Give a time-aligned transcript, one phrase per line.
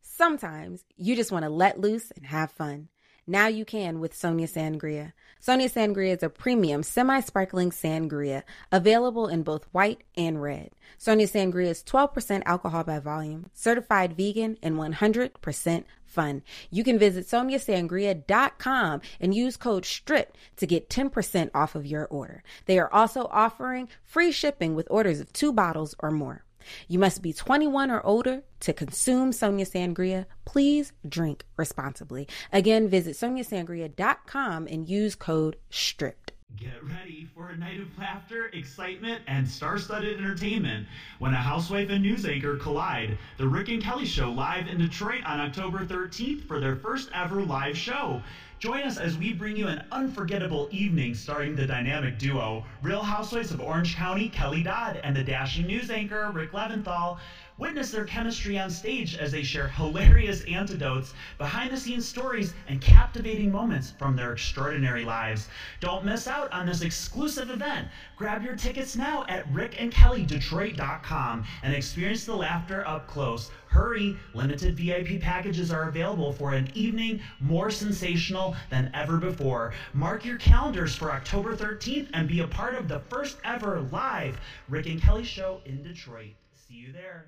[0.00, 2.88] Sometimes you just want to let loose and have fun.
[3.28, 5.12] Now you can with Sonia Sangria.
[5.40, 10.70] Sonia Sangria is a premium semi sparkling sangria available in both white and red.
[10.96, 16.42] Sonia Sangria is 12% alcohol by volume, certified vegan, and 100% fun.
[16.70, 22.44] You can visit soniasangria.com and use code STRIP to get 10% off of your order.
[22.66, 26.45] They are also offering free shipping with orders of two bottles or more.
[26.88, 30.26] You must be 21 or older to consume Sonia Sangria.
[30.44, 32.28] Please drink responsibly.
[32.52, 36.32] Again, visit soniasangria.com and use code STRIPPED.
[36.56, 40.86] Get ready for a night of laughter, excitement, and star-studded entertainment
[41.18, 43.18] when a housewife and news anchor collide.
[43.36, 47.42] The Rick and Kelly Show live in Detroit on October 13th for their first ever
[47.42, 48.22] live show.
[48.58, 53.50] Join us as we bring you an unforgettable evening starring the dynamic duo, Real Housewives
[53.50, 57.18] of Orange County, Kelly Dodd, and the dashing news anchor, Rick Leventhal.
[57.58, 62.80] Witness their chemistry on stage as they share hilarious anecdotes, behind the scenes stories, and
[62.80, 65.48] captivating moments from their extraordinary lives.
[65.80, 67.88] Don't miss out on this exclusive event.
[68.16, 73.50] Grab your tickets now at rickandkellydetroit.com and experience the laughter up close.
[73.76, 74.16] Hurry!
[74.32, 79.74] Limited VIP packages are available for an evening more sensational than ever before.
[79.92, 84.40] Mark your calendars for October 13th and be a part of the first ever live
[84.70, 86.32] Rick and Kelly show in Detroit.
[86.54, 87.26] See you there.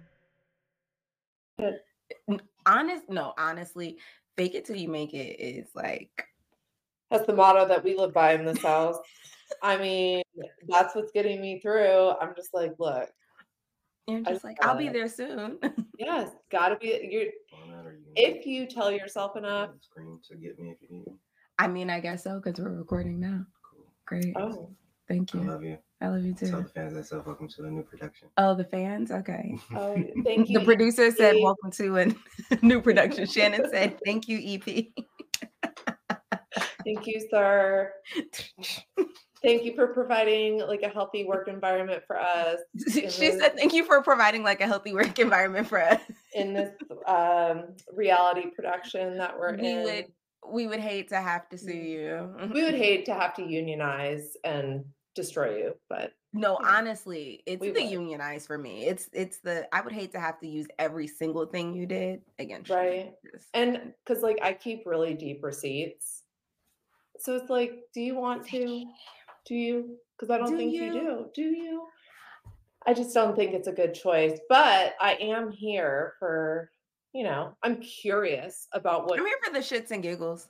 [2.64, 3.98] Honest, no, honestly,
[4.38, 6.28] fake it till you make it is like
[7.10, 8.96] That's the motto that we live by in this house.
[9.62, 10.22] I mean,
[10.66, 12.14] that's what's getting me through.
[12.20, 13.10] I'm just like, look,
[14.08, 15.58] you're I just like, I'll be there soon.
[15.98, 17.32] yes, gotta be You're, you
[18.16, 21.12] If you tell yourself enough, screen to get me if you need me.
[21.58, 23.44] I mean, I guess so because we're recording now.
[23.70, 23.84] Cool.
[24.06, 24.34] Great.
[24.36, 24.70] oh,
[25.08, 25.42] Thank you.
[25.42, 25.78] I love you.
[26.00, 26.50] I love you too.
[26.50, 28.28] Tell the fans I said welcome to the new production.
[28.36, 29.10] Oh, the fans?
[29.10, 29.58] Okay.
[29.74, 30.58] oh, thank you.
[30.58, 31.42] The producer said, EP.
[31.42, 32.06] Welcome to a
[32.62, 33.26] new production.
[33.26, 34.86] Shannon said, Thank you, EP.
[36.84, 37.92] Thank you, sir.
[39.42, 42.58] Thank you for providing like a healthy work environment for us
[42.92, 46.00] she And said, Thank you for providing like a healthy work environment for us.
[46.34, 46.70] in this
[47.06, 49.82] um, reality production that we're We in.
[49.84, 50.06] would
[50.50, 52.34] we would hate to have to sue you.
[52.54, 54.84] we would hate to have to unionize and
[55.14, 57.90] destroy you, but No, honestly, it's We the would.
[57.90, 58.86] unionize for me.
[58.86, 62.22] It's it's the I would hate to have to use every single thing you did
[62.38, 62.70] against.
[62.70, 63.12] Right.
[63.32, 66.22] Just- and because like I keep really deep receipts,
[67.18, 68.84] so it's like, do you want to?
[69.48, 69.96] Do you?
[70.16, 70.84] Because I don't Do think you?
[70.84, 70.92] you?
[70.92, 71.26] do.
[71.34, 71.86] Do you?
[72.86, 74.38] I just don't think it's a good choice.
[74.48, 76.70] But I am here for,
[77.12, 79.18] you know, I'm curious about what.
[79.18, 80.48] I'm here for the shits and giggles.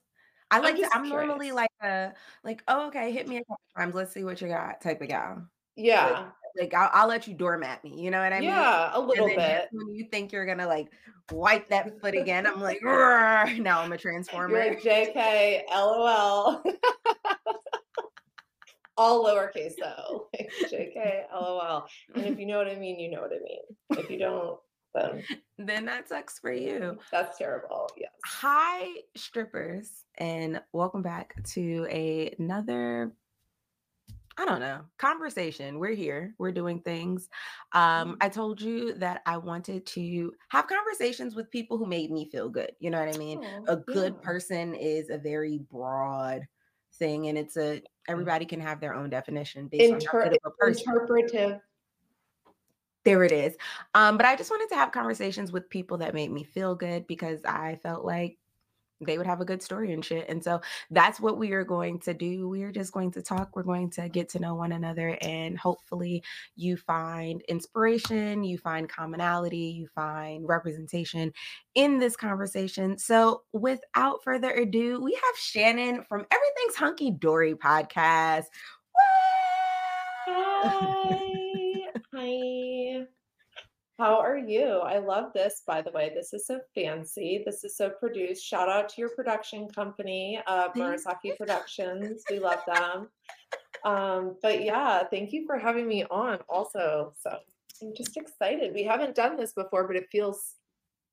[0.50, 3.94] I like to, I'm normally like a like, oh okay, hit me a couple times.
[3.94, 5.46] Let's see what you got type of gal.
[5.76, 8.00] yeah, Like I'll, I'll let you doormat me.
[8.02, 8.48] You know what I mean?
[8.48, 9.68] yeah, a And little then bit.
[9.72, 10.90] When you think you're gonna like
[11.30, 14.56] wipe that foot again, I'm like, now I'm a transformer.
[14.58, 16.62] You're like JK, LOL.
[18.98, 20.26] All lowercase though.
[20.38, 21.86] Like, JK, LOL.
[22.14, 24.04] And if you know what I mean, you know what I mean.
[24.04, 24.58] If you don't,
[24.94, 25.22] then
[25.58, 26.98] then that sucks for you.
[27.10, 27.88] that's terrible.
[27.96, 28.10] Yes.
[28.26, 33.12] Hi, strippers, and welcome back to a- another.
[34.40, 35.78] I don't know conversation.
[35.80, 36.34] We're here.
[36.38, 37.28] We're doing things.
[37.72, 42.28] Um, I told you that I wanted to have conversations with people who made me
[42.30, 42.72] feel good.
[42.78, 43.40] You know what I mean?
[43.44, 44.24] Oh, a good yeah.
[44.24, 46.46] person is a very broad
[46.98, 50.38] thing, and it's a everybody can have their own definition based on how Inter- of
[50.44, 50.84] a person.
[50.88, 51.60] interpretive.
[53.04, 53.56] There it is.
[53.94, 57.06] Um, but I just wanted to have conversations with people that made me feel good
[57.06, 58.38] because I felt like
[59.00, 60.28] they would have a good story and shit.
[60.28, 60.60] And so
[60.90, 62.48] that's what we are going to do.
[62.48, 63.54] We are just going to talk.
[63.54, 66.22] We're going to get to know one another, and hopefully,
[66.56, 71.32] you find inspiration, you find commonality, you find representation
[71.74, 72.98] in this conversation.
[72.98, 78.46] So, without further ado, we have Shannon from Everything's Hunky Dory podcast.
[80.26, 81.18] Hi.
[82.14, 83.06] Hi.
[83.98, 84.78] How are you?
[84.78, 86.12] I love this, by the way.
[86.14, 87.42] This is so fancy.
[87.44, 88.44] This is so produced.
[88.44, 92.22] Shout out to your production company, uh, Murasaki Productions.
[92.30, 93.08] We love them.
[93.84, 97.14] Um, but yeah, thank you for having me on also.
[97.22, 97.38] So
[97.80, 98.74] I'm just excited.
[98.74, 100.56] We haven't done this before, but it feels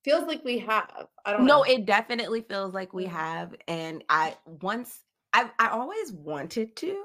[0.04, 1.06] feels like we have.
[1.26, 1.64] I don't no know.
[1.64, 5.04] it definitely feels like we have and i once
[5.34, 7.04] i i always wanted to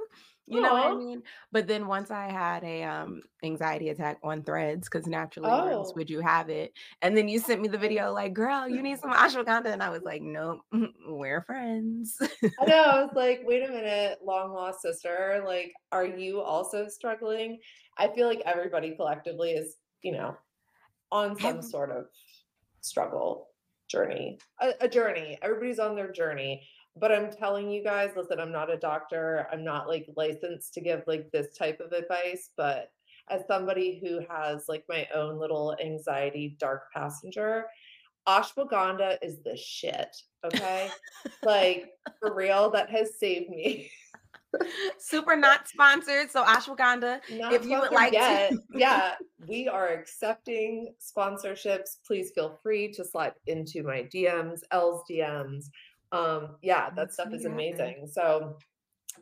[0.50, 4.42] you know what i mean but then once i had a um anxiety attack on
[4.42, 5.94] threads because naturally where else Oh.
[5.94, 8.98] would you have it and then you sent me the video like girl you need
[8.98, 10.60] some ashwagandha and i was like nope
[11.08, 12.18] we're friends
[12.60, 12.74] I know.
[12.82, 15.42] I was like, wait a minute, long lost sister.
[15.46, 17.58] Like, are you also struggling?
[17.96, 20.36] I feel like everybody collectively is, you know,
[21.12, 22.06] on some sort of
[22.80, 23.48] struggle
[23.88, 25.38] journey, a, a journey.
[25.42, 26.68] Everybody's on their journey.
[27.00, 29.46] But I'm telling you guys, listen, I'm not a doctor.
[29.52, 32.90] I'm not like licensed to give like this type of advice, but
[33.30, 37.64] as somebody who has like my own little anxiety dark passenger,
[38.28, 40.14] ashwagandha is the shit.
[40.44, 40.90] Okay.
[41.42, 43.90] like for real, that has saved me.
[44.98, 46.30] Super not sponsored.
[46.30, 48.50] So ashwagandha, Not if you would like yet.
[48.50, 48.58] to.
[48.74, 49.14] yeah,
[49.46, 51.98] we are accepting sponsorships.
[52.06, 55.66] Please feel free to slide into my DMs, L's DMs.
[56.12, 57.54] Um, yeah, that Let's stuff is it happen.
[57.54, 58.06] amazing.
[58.12, 58.56] So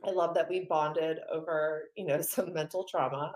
[0.05, 3.35] I love that we bonded over, you know, some mental trauma.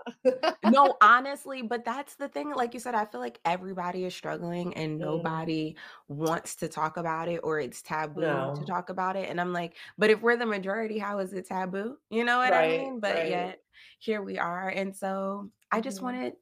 [0.63, 2.53] no, honestly, but that's the thing.
[2.53, 4.99] Like you said, I feel like everybody is struggling and Mm.
[4.99, 5.75] nobody
[6.07, 9.29] wants to talk about it or it's taboo to talk about it.
[9.29, 11.97] And I'm like, but if we're the majority, how is it taboo?
[12.09, 12.99] You know what I mean?
[13.01, 13.27] But right.
[13.27, 13.59] yet
[13.99, 14.69] here we are.
[14.69, 16.03] And so I just Mhm.
[16.05, 16.33] wanted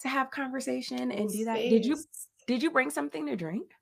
[0.00, 1.68] to have conversation and do that.
[1.68, 1.96] Did you
[2.46, 3.72] did you bring something to drink?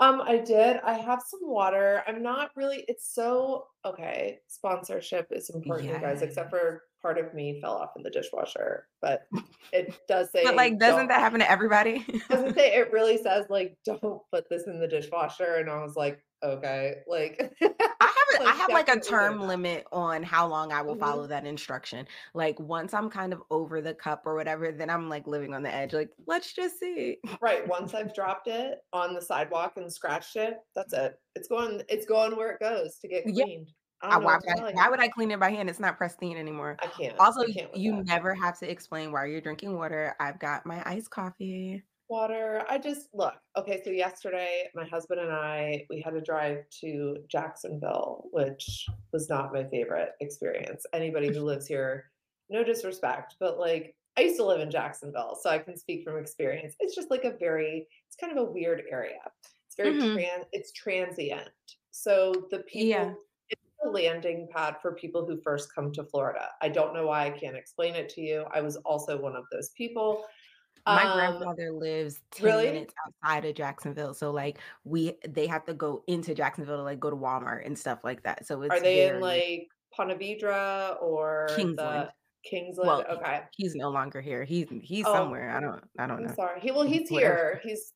[0.00, 0.78] Um, I did.
[0.84, 2.02] I have some water.
[2.06, 4.38] I'm not really, it's so okay.
[4.48, 8.86] Sponsorship is important, you guys, except for part of me fell off in the dishwasher.
[9.02, 9.26] But
[9.72, 12.04] it does say But like, doesn't don't- that happen to everybody?
[12.30, 15.56] doesn't say it really says like don't put this in the dishwasher.
[15.56, 17.66] And I was like, okay, like I
[18.00, 20.98] have a, I Like, have like a term limit on how long I will Mhm.
[20.98, 22.06] follow that instruction.
[22.34, 25.62] Like once I'm kind of over the cup or whatever, then I'm like living on
[25.62, 25.92] the edge.
[25.92, 27.18] Like let's just see.
[27.40, 27.66] right.
[27.68, 31.14] Once I've dropped it on the sidewalk and scratched it, that's it.
[31.34, 33.72] It's going, it's going where it goes to get cleaned.
[34.02, 35.70] I I- why, would I, why would I clean it by hand?
[35.70, 36.80] It's not pristine anymore.
[36.82, 37.18] I can't.
[37.18, 38.06] Also, I can't you that.
[38.06, 40.14] never have to explain why you're drinking water.
[40.20, 41.84] I've got my iced coffee.
[42.18, 42.64] Water.
[42.70, 43.34] I just look.
[43.58, 49.28] Okay, so yesterday my husband and I we had to drive to Jacksonville, which was
[49.28, 50.86] not my favorite experience.
[50.92, 52.04] Anybody who lives here,
[52.50, 56.16] no disrespect, but like I used to live in Jacksonville, so I can speak from
[56.18, 56.76] experience.
[56.78, 59.24] It's just like a very it's kind of a weird area.
[59.66, 60.14] It's very Mhm.
[60.14, 61.50] trans it's transient.
[61.90, 63.14] So the people Yeah.
[63.50, 66.46] it's a landing pad for people who first come to Florida.
[66.62, 68.46] I don't know why I can't explain it to you.
[68.52, 70.24] I was also one of those people.
[70.86, 72.64] My Um, grandfather lives 10 really?
[72.66, 74.12] minutes outside of Jacksonville.
[74.14, 77.78] So like we they have to go into Jacksonville to like go to Walmart and
[77.78, 78.46] stuff like that.
[78.46, 82.08] So it's Are they in like Ponte Vedra or Kingsland.
[82.08, 82.12] the
[82.48, 82.86] Kingsland?
[82.88, 83.42] Well, okay.
[83.56, 84.44] he's no longer here.
[84.44, 85.50] He's he's Oh, somewhere.
[85.56, 86.34] I don't I don't I'm know.
[86.34, 86.60] sorry.
[86.60, 87.60] He well, he's here.
[87.62, 87.94] He's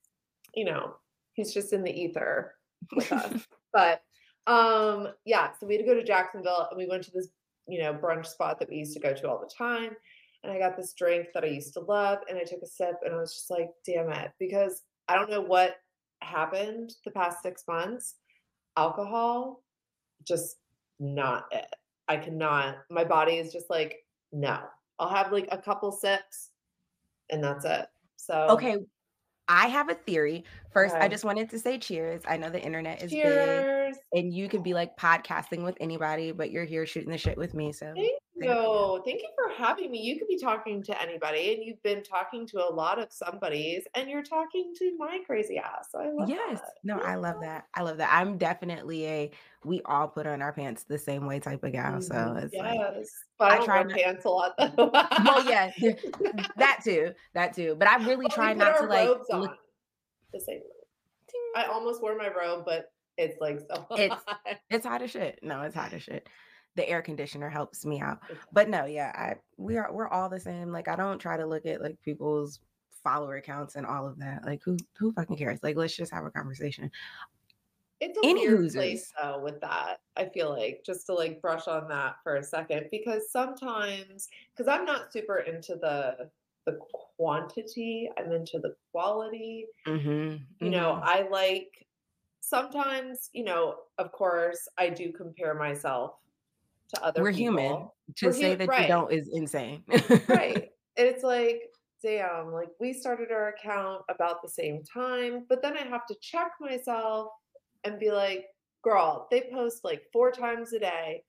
[0.54, 0.94] you know,
[1.34, 2.54] he's just in the ether
[2.96, 3.46] with us.
[3.74, 4.02] but
[4.46, 7.28] um yeah, so we had to go to Jacksonville and we went to this,
[7.66, 9.94] you know, brunch spot that we used to go to all the time.
[10.44, 12.96] And I got this drink that I used to love and I took a sip
[13.04, 15.76] and I was just like, damn it, because I don't know what
[16.20, 18.14] happened the past 6 months.
[18.76, 19.62] Alcohol
[20.26, 20.56] just
[21.00, 21.66] not it.
[22.06, 22.76] I cannot.
[22.90, 24.60] My body is just like, no.
[24.98, 26.50] I'll have like a couple sips
[27.30, 27.86] and that's it.
[28.16, 28.76] So Okay,
[29.48, 30.44] I have a theory.
[30.72, 32.22] First, I just wanted to say cheers.
[32.28, 33.96] I know the internet is big cheers.
[34.12, 37.54] and you could be like podcasting with anybody, but you're here shooting the shit with
[37.54, 37.72] me.
[37.72, 39.02] So Thank you.
[39.04, 40.00] Thank you for having me.
[40.00, 43.84] You could be talking to anybody, and you've been talking to a lot of somebodies,
[43.94, 45.88] and you're talking to my crazy ass.
[45.92, 46.60] So I love Yes.
[46.60, 46.72] that.
[46.84, 47.66] No, I love that.
[47.74, 48.10] I love that.
[48.12, 49.30] I'm definitely a
[49.64, 52.00] we all put on our pants the same way type of gal.
[52.00, 52.44] So Mhm.
[52.44, 54.90] it's like yes, but I I try pants a lot though.
[54.92, 55.70] well, yeah,
[56.56, 57.12] that too.
[57.34, 57.74] That too.
[57.78, 59.58] But I really try not to like look
[60.32, 60.60] the same.
[61.56, 63.86] I almost wore my robe, but it's like so.
[63.96, 64.40] It's- hot.
[64.70, 65.40] it's hot as shit.
[65.42, 66.28] No, it's hot as shit.
[66.78, 68.20] The air conditioner helps me out.
[68.52, 70.70] But no, yeah, I we are we're all the same.
[70.70, 72.60] Like I don't try to look at like people's
[73.02, 74.44] follower accounts and all of that.
[74.46, 75.58] Like who who fucking cares?
[75.60, 76.88] Like let's just have a conversation.
[77.98, 78.74] It's a Any weird hoosers.
[78.74, 80.02] place though with that.
[80.16, 84.68] I feel like just to like brush on that for a second because sometimes because
[84.68, 86.30] I'm not super into the
[86.64, 86.78] the
[87.16, 89.66] quantity, I'm into the quality.
[89.84, 90.36] Mm-hmm.
[90.64, 91.88] You know, I like
[92.38, 96.20] sometimes, you know, of course, I do compare myself
[96.94, 97.58] to other We're people.
[97.58, 97.88] human.
[98.16, 99.84] to we're say that you don't is insane.
[100.28, 100.70] right.
[100.98, 101.60] And it's like,
[102.02, 106.16] damn, like we started our account about the same time, but then I have to
[106.20, 107.28] check myself
[107.84, 108.46] and be like,
[108.82, 111.22] girl, they post like four times a day.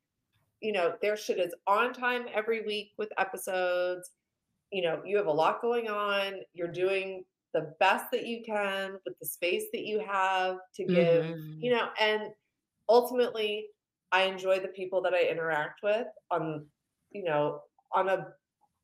[0.60, 4.10] You know, their shit is on time every week with episodes.
[4.72, 6.34] You know, you have a lot going on.
[6.54, 7.24] You're doing
[7.54, 11.62] the best that you can with the space that you have to give, Mhm.
[11.62, 12.24] you know, and
[12.90, 13.68] ultimately
[14.12, 16.66] I enjoy the people that I interact with on,
[17.12, 17.62] you know,
[17.94, 18.28] on a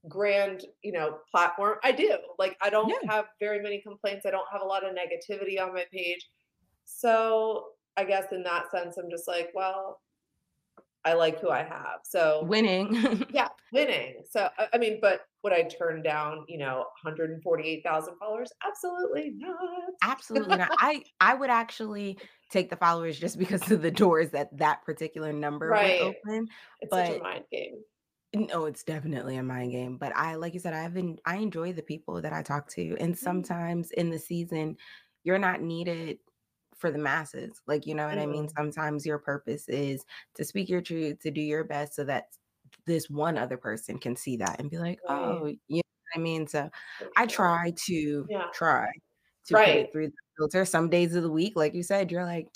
[0.08, 1.78] grand, you know, platform.
[1.84, 2.18] I do.
[2.38, 3.12] Like I don't Yeah.
[3.12, 4.26] have very many complaints.
[4.26, 6.30] I don't have a lot of negativity on my page.
[6.86, 10.02] So I guess in that sense, I'm just like, well,
[11.06, 12.00] I like who I have.
[12.04, 13.26] So Winning.
[13.32, 14.24] yeah, winning.
[14.30, 18.52] So I, mean, but would I turn down, you know, 148,000 followers?
[18.66, 19.58] Absolutely not.
[20.02, 20.72] Absolutely not.
[20.80, 22.18] I I would actually
[22.50, 25.82] take the followers just because of the doors that that particular number Right.
[25.82, 26.50] would open.
[26.82, 27.84] It's such a mind game.
[28.34, 29.98] no, it's definitely a mind game.
[29.98, 32.98] But I, like you said, I've been I enjoy the people that I talk to,
[33.00, 33.46] and Mhm.
[33.50, 34.78] sometimes in the season,
[35.24, 36.20] you're not needed
[36.76, 37.62] for the masses.
[37.68, 38.48] Like you know what I mean.
[38.48, 42.26] Mm, Sometimes your purpose is to speak your truth, to do your best, so that
[42.86, 45.10] this one other person can see that and be like, right.
[45.10, 45.82] oh, you know
[46.14, 46.48] what I mean.
[46.48, 46.70] So
[47.16, 48.52] I try to Yeah.
[48.52, 48.88] try
[49.48, 49.78] to put Right.
[49.78, 50.66] it through the filter.
[50.66, 52.48] Some days of the week, like you said, you're like,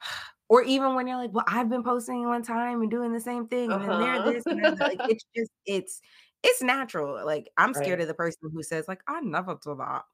[0.48, 3.48] or even when you're like, well, I've been posting one time and doing the same
[3.48, 4.32] thing, and then they're Uh-huh.
[4.32, 4.76] this and they're.
[4.80, 6.00] Like it's just it's
[6.42, 7.24] it's natural.
[7.24, 8.02] Like I'm scared Right.
[8.02, 10.04] of the person who says, like, I never do that.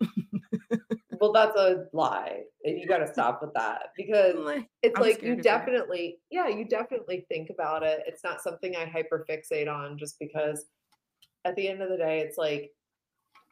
[1.20, 2.42] Well, that's a lie.
[2.64, 4.34] And you got to stop with that because
[4.82, 5.42] it's I'm like you that.
[5.42, 8.02] definitely, yeah, you definitely think about it.
[8.06, 10.66] It's not something I hyperfixate on just because
[11.44, 12.72] at the end of the day, it's like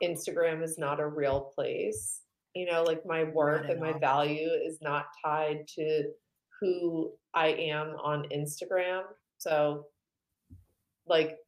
[0.02, 2.22] Instagram is not a real place.
[2.54, 6.04] You know, like my worth and my value is not tied to
[6.60, 9.02] who I am on Instagram.
[9.38, 9.86] So,
[11.06, 11.38] like,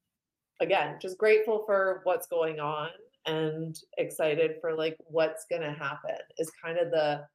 [0.61, 2.89] again, just grateful for what's going on
[3.27, 7.27] and excited for like what's going to happen is kind of the,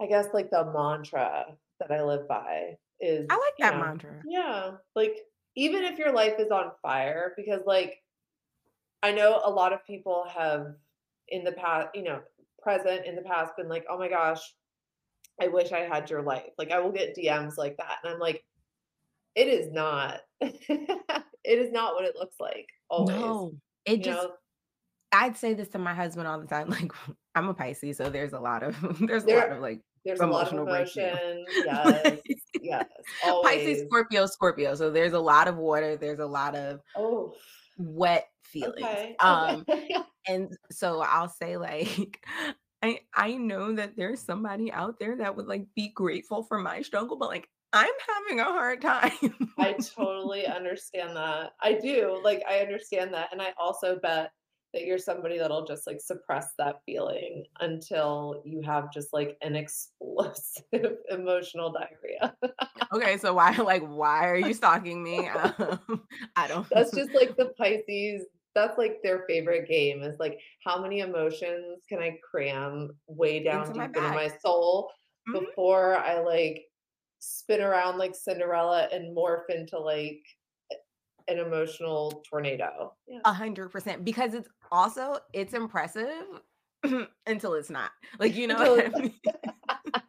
[0.00, 1.46] I guess, like the mantra
[1.80, 4.22] that I live by is, I like that know, mantra.
[4.26, 5.16] yeah, like
[5.56, 8.02] even if your life is on fire, because like
[9.02, 10.74] I know a lot of people have
[11.28, 12.20] in the past, you know,
[12.62, 14.40] present in the past been like, oh my gosh,
[15.40, 16.50] I wish I had your life.
[16.58, 17.98] Like I will get DMs like that.
[18.02, 18.44] And I'm like,
[19.34, 23.16] it is not, it is not what it looks like always.
[23.16, 23.52] No,
[23.84, 24.32] it You just know,
[25.12, 26.68] I'd say this to my husband all the time.
[26.76, 26.92] Like
[27.34, 30.26] I'm a Pisces, so there's a lot of there's a lot of like there's a
[30.26, 31.44] lot of emotional emotion.
[31.64, 32.18] Yes,
[32.60, 32.84] yes,
[33.22, 33.82] Pisces.
[33.86, 34.74] Scorpio, Scorpio.
[34.74, 37.34] So there's a lot of water, there's a lot of Oh,
[37.78, 38.76] wet feelings.
[38.82, 39.16] okay.
[39.20, 39.64] Um,
[40.28, 42.24] and so I'll say like
[42.82, 46.82] I I know that there's somebody out there that would like be grateful for my
[46.82, 49.52] struggle, but like I'm having a hard time.
[49.58, 51.52] I totally understand that.
[51.60, 52.20] I do.
[52.22, 53.30] Like, I understand that.
[53.32, 54.30] And I also bet
[54.72, 59.56] that you're somebody that'll just like suppress that feeling until you have just like an
[59.56, 60.64] explosive
[61.10, 62.34] emotional diarrhea.
[62.92, 65.28] okay, so why like why are you stalking me?
[65.28, 66.02] Um,
[66.36, 68.26] I don't That's just like the Pisces.
[68.56, 73.66] That's like their favorite game is like, how many emotions can I cram way down
[73.66, 74.90] into my deep into my soul
[75.28, 75.44] Mhm.
[75.44, 76.64] before I like
[77.18, 80.22] spin around like Cinderella and morph into like
[81.28, 82.96] an emotional tornado?
[83.26, 86.24] A hundred percent because it's also it's impressive
[87.26, 87.90] until it's not.
[88.18, 88.90] Like you know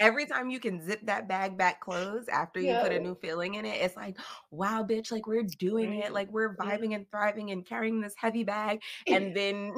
[0.00, 3.54] Every time you can zip that bag back closed after you put a new feeling
[3.54, 4.16] in it, it's like,
[4.50, 6.64] wow, bitch, like we're doing it, like we're Yeah.
[6.64, 9.74] vibing and thriving and carrying this heavy bag, and then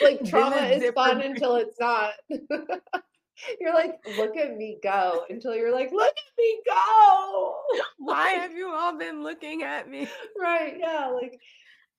[0.00, 2.12] Like trauma the is fun break- until it's not.
[3.60, 7.56] you're like, look at me go until you're like, look at me go.
[7.98, 10.08] Why have you all been looking at me?
[10.38, 10.76] right.
[10.78, 11.08] Yeah.
[11.08, 11.40] Like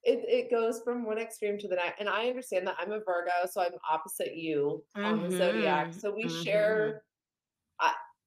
[0.04, 2.00] it, it goes from one extreme to the next.
[2.00, 5.94] And I understand that I'm a Virgo, so I'm opposite you on the zodiac.
[5.94, 6.44] Mhm, So we mhm.
[6.44, 7.04] share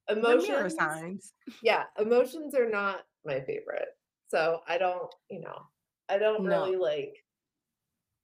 [0.08, 0.74] The emotions.
[0.78, 1.34] signs.
[1.62, 1.84] Yeah.
[1.98, 3.90] Emotions are not my favorite.
[4.28, 5.66] So I don't, you know,
[6.08, 6.44] I don't No.
[6.44, 7.24] really like,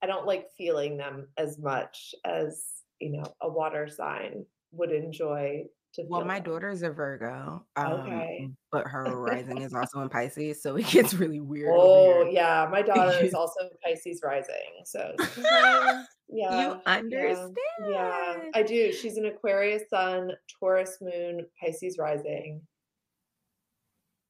[0.01, 5.65] I don't like feeling them as much as, you know, a water sign would enjoy
[5.93, 6.43] to Well, my them.
[6.51, 8.49] daughter's a Virgo, um, Okay.
[8.71, 12.67] but her rising is also in Pisces, so it gets really weird Oh, yeah.
[12.71, 14.81] My daughter is also Pisces rising.
[14.85, 17.57] So sometimes, You yeah, yeah, understand.
[17.89, 18.91] yeah, I do.
[18.91, 22.61] She's an Aquarius sun, Taurus moon, Pisces rising,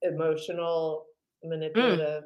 [0.01, 1.05] emotional,
[1.43, 2.25] manipulative,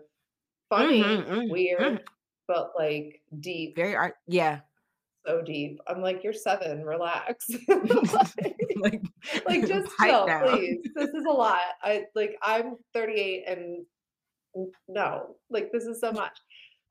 [0.70, 2.04] funny, Mhm, mm, weird, mm.
[2.48, 4.16] but like deep, Very art.
[4.28, 4.62] Yeah.
[5.28, 5.80] So deep.
[5.88, 7.50] I'm like, you're seven, relax.
[7.68, 9.02] like, like,
[9.48, 10.50] like, just chill, down.
[10.50, 10.80] please.
[10.96, 11.60] This is a lot.
[11.82, 13.86] I like I'm 38 and
[14.88, 16.38] no, like this is so much.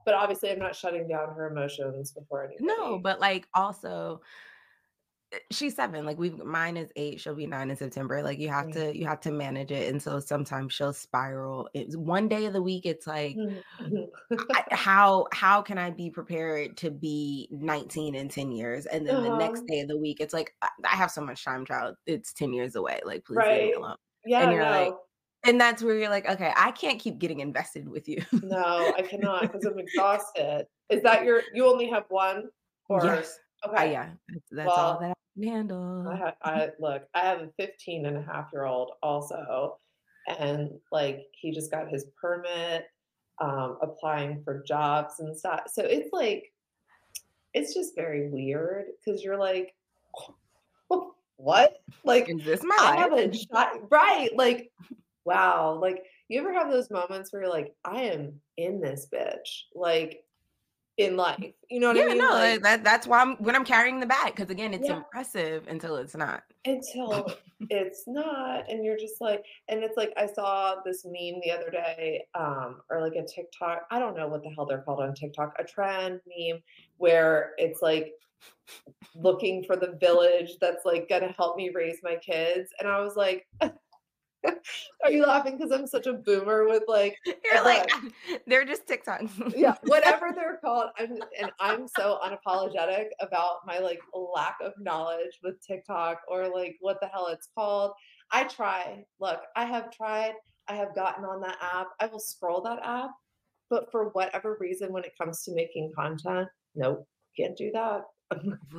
[0.05, 2.64] But obviously I'm not shutting down her emotions before anybody.
[2.64, 4.21] No, but like also
[5.50, 6.05] she's seven.
[6.07, 7.21] Like we've mine is eight.
[7.21, 8.23] She'll be nine in September.
[8.23, 8.73] Like you have Mm.
[8.75, 9.88] to you have to manage it.
[9.90, 11.69] And so sometimes she'll spiral.
[11.75, 13.37] It's one day of the week, it's like
[14.52, 18.87] I, how how can I be prepared to be 19 in 10 years?
[18.87, 19.66] And then the next Uh-huh.
[19.69, 21.97] day of the week, it's like I, I have so much time, child.
[22.07, 23.00] It's 10 years away.
[23.05, 23.97] Like, please leave me alone.
[24.25, 24.93] Yeah, And you're like,
[25.45, 28.23] and that's where you're like, okay, I can't keep getting invested with you.
[28.43, 30.66] No, I cannot because I'm exhausted.
[30.90, 32.49] Is that your you only have one?
[32.88, 33.38] Or yes.
[33.66, 33.92] Okay.
[33.92, 36.08] yeah, that's, that's all Well, that I can handle.
[36.08, 39.78] I, ha- I look, I have a 15 and a half year old also,
[40.38, 42.87] and like he just got his permit,
[43.40, 45.62] um, applying for jobs and stuff.
[45.73, 46.52] So it's like,
[47.54, 49.75] it's just very weird because you're like,
[51.37, 51.78] what?
[52.04, 52.99] Like, Is this my I life?
[52.99, 54.30] haven't shot right.
[54.35, 54.70] Like,
[55.25, 55.78] wow.
[55.80, 60.25] Like, you ever have those moments where you're like, I am in this bitch, like
[60.99, 61.53] in life.
[61.71, 62.19] You know what yeah, I mean?
[62.19, 64.97] no, Like, that, that's why I'm when I'm carrying the bag because again, it's Yeah.
[64.99, 66.43] impressive until it's not.
[66.65, 67.26] until
[67.71, 71.71] it's not and you're just like and it's like i saw this meme the other
[71.71, 75.15] day um or like a tiktok i don't know what the hell they're called on
[75.15, 76.61] tiktok a trend meme
[76.99, 78.12] where it's like
[79.15, 83.17] looking for the village that's like gonna help me raise my kids and i was
[83.17, 83.47] like
[85.05, 87.91] are you laughing because i'm such a boomer with like You're like
[88.47, 89.55] they're just TikToks.
[89.57, 90.91] yeah, whatever they're called.
[90.99, 96.76] I'm and I'm so unapologetic about my like lack of knowledge with TikTok or like
[96.81, 97.93] what the hell it's called.
[98.31, 99.05] I try.
[99.21, 100.35] Look, I have tried.
[100.69, 101.88] I have gotten on that app.
[102.00, 103.11] I will scroll that app,
[103.71, 107.07] but for whatever reason, when it comes to making content, nope,
[107.38, 108.03] can't do that.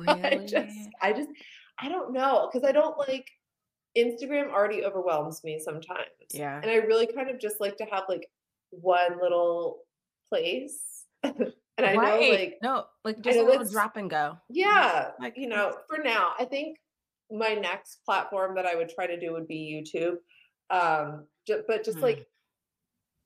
[0.06, 1.30] I just, I just,
[1.80, 3.26] I don't know because I don't like
[3.96, 6.08] Instagram already overwhelms me sometimes.
[6.32, 6.60] Yeah.
[6.60, 8.28] And I really kind of just like to have like
[8.70, 9.80] one little
[10.28, 11.04] place.
[11.22, 14.36] and I know like no, like just a little drop and go.
[14.50, 16.78] yeah, Like, you know, for now, I think
[17.30, 20.16] my next platform that I would try to do would be YouTube.
[20.70, 22.04] Um, ju- but just Hmm.
[22.04, 22.26] like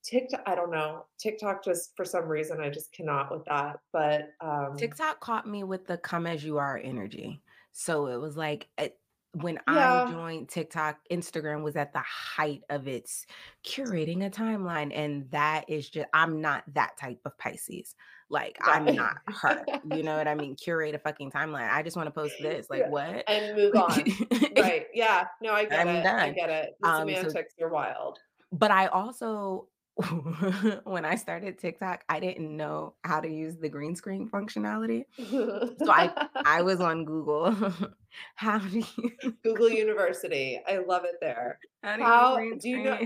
[0.05, 1.07] TikTok, I don't know.
[1.19, 3.79] TikTok just for some reason I just cannot with that.
[3.93, 7.41] But um TikTok caught me with the come as you are energy.
[7.73, 8.99] So it was like it,
[9.35, 10.05] when Yeah.
[10.05, 13.27] I joined TikTok, Instagram was at the height of its
[13.65, 14.93] curating a timeline.
[14.95, 17.95] And that is just, I'm not that type of Pisces.
[18.29, 19.65] Like, I'm not her.
[19.95, 20.57] You know what I mean?
[20.57, 21.71] Curate a fucking timeline.
[21.71, 22.69] I just want to post this.
[22.71, 22.89] Like, Yeah.
[22.91, 23.25] what?
[23.29, 24.05] and move on.
[24.57, 24.87] right.
[24.95, 25.27] Yeah.
[25.41, 26.07] No, I get I'm it.
[26.07, 26.77] I get it.
[26.81, 28.19] The Um, so- semantics are wild.
[28.55, 29.69] But I also,
[30.85, 35.05] when I started TikTok, I didn't know how to use the green screen functionality.
[35.31, 37.55] So I I was on Google.
[38.35, 39.11] how do you
[39.43, 40.61] Google University.
[40.67, 41.59] I love it there.
[41.83, 42.99] how do you, How green do you know-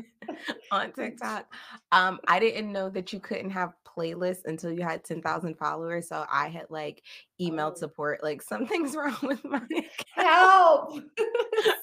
[0.72, 1.52] on TikTok?
[1.92, 6.08] Um, I didn't know that you couldn't have playlists until you had 10,000 followers.
[6.08, 7.02] So I had like
[7.40, 7.76] emailed Oh.
[7.76, 9.86] support, like something's wrong with my account.
[10.14, 11.02] Help.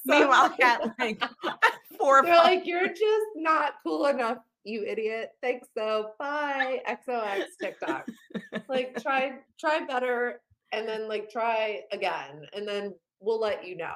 [0.04, 1.22] Meanwhile, I had like
[1.98, 5.30] four They're like, you're just not cool enough, you idiot.
[5.42, 6.10] Thanks so.
[6.18, 6.80] Bye.
[6.88, 8.08] XOX TikTok.
[8.68, 10.40] Like try try better
[10.72, 13.94] and then like try again and then we'll let you know.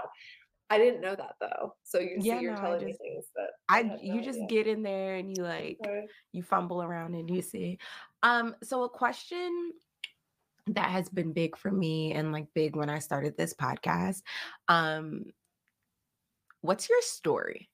[0.70, 1.74] I didn't know that though.
[1.83, 4.48] So you see you're no, telling me just- things that I you no just idea.
[4.48, 6.07] get in there and you like Okay.
[6.33, 7.78] you fumble around and you see.
[8.22, 9.72] Um, so a question
[10.66, 14.20] that has been big for me and like big when I started this podcast.
[14.68, 15.24] Um,
[16.61, 17.70] what's your story?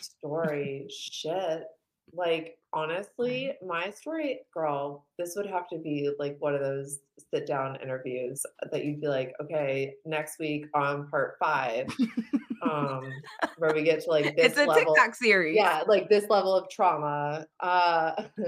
[0.00, 1.64] Story shit.
[2.12, 7.00] Like honestly my story girl this would have to be like one of those
[7.32, 11.86] sit down interviews that you'd be like okay next week on part five
[12.62, 13.10] um
[13.58, 15.56] where we get to like this it's a level TikTok series.
[15.56, 17.46] yeah like this level of trauma.
[17.58, 18.22] Uh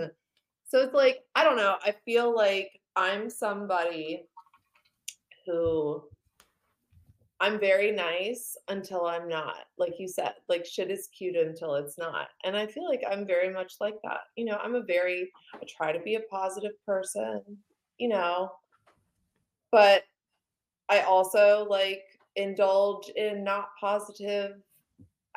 [0.69, 4.23] so it's like i don't know i feel like i'm somebody
[5.47, 6.03] who
[7.43, 11.99] i'm very nice until i'm not like you said like shit is cute until it's
[11.99, 15.31] not and i feel like i'm very much like that you know i'm a very
[15.55, 17.43] i try to be a positive person
[17.99, 18.51] you know
[19.71, 20.05] but
[20.89, 22.05] i also like
[22.37, 24.57] indulge in not positive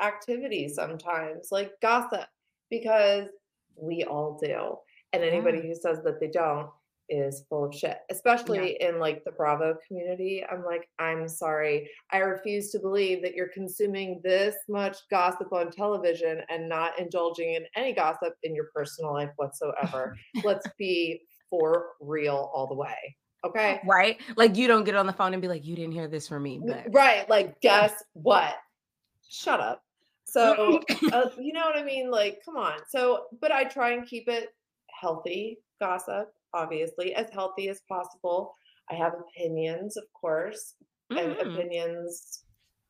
[0.01, 2.27] activities sometimes, like gossip,
[2.69, 3.27] because
[3.75, 4.77] we all do.
[5.13, 6.69] And anybody who says that they don't
[7.09, 10.43] is full of shit, especially in like the Bravo community.
[10.49, 11.89] I'm like, I'm sorry.
[12.11, 17.53] I refuse to believe that you're consuming this much gossip on television and not indulging
[17.53, 20.17] in any gossip in your personal life whatsoever.
[20.43, 23.15] Let's be for real all the way.
[23.45, 23.79] Okay.
[23.85, 24.19] Right?
[24.35, 26.43] Like you don't get on the phone and be like, you didn't hear this from
[26.43, 26.59] me.
[26.65, 27.29] But Right.
[27.29, 28.55] Like, guess what?
[29.29, 29.83] Shut up.
[30.25, 30.81] So,
[31.13, 32.09] uh, you know what I mean?
[32.09, 32.79] Like, come on.
[32.89, 34.49] So, but I try and keep it
[34.99, 38.55] healthy gossip, obviously, as healthy as possible.
[38.91, 40.75] I have opinions, of course,
[41.17, 41.41] and Mhm.
[41.41, 42.45] opinions,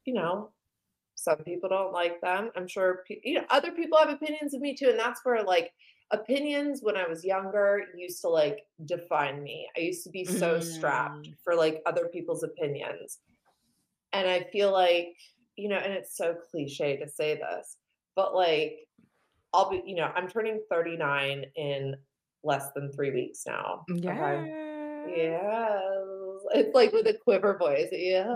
[0.06, 0.54] you know,
[1.16, 2.52] some people don't like them.
[2.56, 4.90] I'm sure, pe- you know, other people have opinions of me too.
[4.90, 5.74] And that's where, like,
[6.12, 9.70] opinions when I was younger used to like define me.
[9.76, 11.38] I used to be so strapped Mm.
[11.44, 13.20] for like other people's opinions.
[14.14, 15.18] And I feel like,
[15.56, 17.78] you know, and it's so cliche to say this,
[18.16, 18.88] but like,
[19.54, 21.96] I'll be, you know, I'm turning 39 in
[22.46, 23.84] less than three weeks now.
[23.90, 24.12] yeah.
[24.12, 24.62] Okay?
[25.18, 25.82] Yes.
[26.54, 27.88] It's like with a quiver voice.
[27.92, 28.34] Yeah.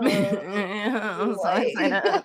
[1.42, 1.74] Like-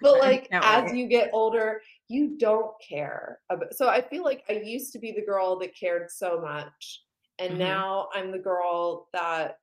[0.00, 0.94] but like as wait.
[0.96, 5.12] you get older, you don't care about so I feel like I used to be
[5.12, 7.02] the girl that cared so much.
[7.38, 7.58] And Mhm.
[7.58, 9.58] now I'm the girl that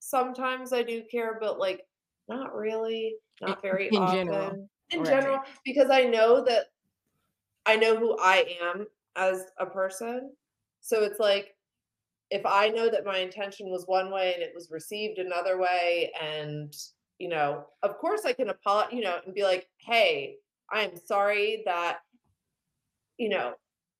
[0.00, 1.86] sometimes I do care, but like
[2.28, 4.26] not really, not very in often.
[4.26, 5.08] general, In right.
[5.08, 6.66] general, because I know that
[7.66, 10.30] I know who I am as a person.
[10.80, 11.54] So it's like
[12.30, 16.12] if I know that my intention was one way and it was received another way,
[16.20, 16.74] and
[17.18, 20.36] you know, of course I can apologize, you know, and be like, hey,
[20.70, 21.98] I'm sorry that,
[23.18, 23.54] you know,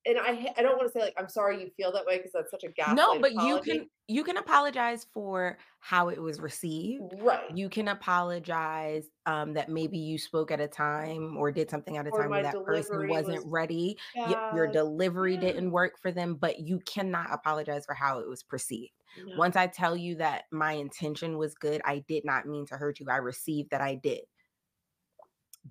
[0.07, 2.33] and I I don't want to say like I'm sorry you feel that way because
[2.33, 6.39] that's such a gaslight no, but you can you can apologize for how it was
[6.41, 7.15] received.
[7.21, 7.51] right.
[7.57, 12.07] You can apologize um, that maybe you spoke at a time or did something at
[12.07, 13.99] a Or time where that person wasn't was ready.
[14.27, 15.41] y- Your delivery Yeah.
[15.41, 18.93] didn't work for them, but you cannot apologize for how it was perceived.
[19.17, 19.37] No.
[19.39, 23.01] Once I tell you that my intention was good, I did not mean to hurt
[23.01, 23.07] you.
[23.09, 24.25] I received that I did.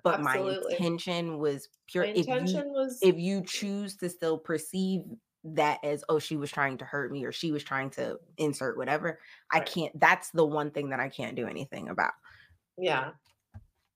[0.02, 0.64] But Absolutely.
[0.70, 2.06] my intention was pure.
[2.06, 5.02] My if you intention was if you choose to still perceive
[5.44, 8.78] that as oh she was trying to hurt me or she was trying to insert
[8.78, 9.20] whatever
[9.52, 12.14] i can't that's the one thing that i can't do anything about
[12.78, 13.12] Yeah.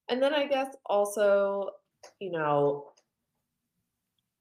[0.09, 1.71] And then I guess also,
[2.19, 2.91] you know,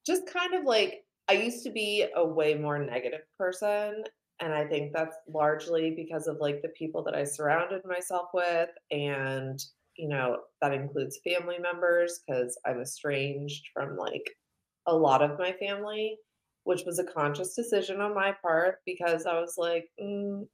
[0.07, 4.05] just kind of like I used to be a way more negative person.
[4.41, 8.69] And I think that's largely because of like the people that I surrounded myself with.
[8.91, 9.65] And,
[9.99, 14.25] you know, that includes family members because I'm estranged from like
[14.87, 16.19] a lot of my family,
[16.65, 20.47] which was a conscious decision on my part because I was like, mm,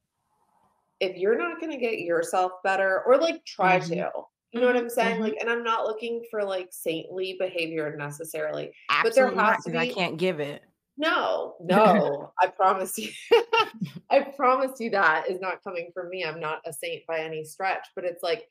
[1.00, 3.88] if you're not going to get yourself better or like try Mhm.
[3.88, 4.10] to
[4.52, 5.20] you know what Mhm, i'm saying mhm.
[5.20, 9.64] like and i'm not looking for like saintly behavior necessarily But there absolutely not has
[9.64, 9.78] to be.
[9.78, 10.62] i can't give it
[10.96, 13.10] no no i promise you
[14.10, 17.44] i promise you that is not coming from me i'm not a saint by any
[17.44, 18.48] stretch but it's like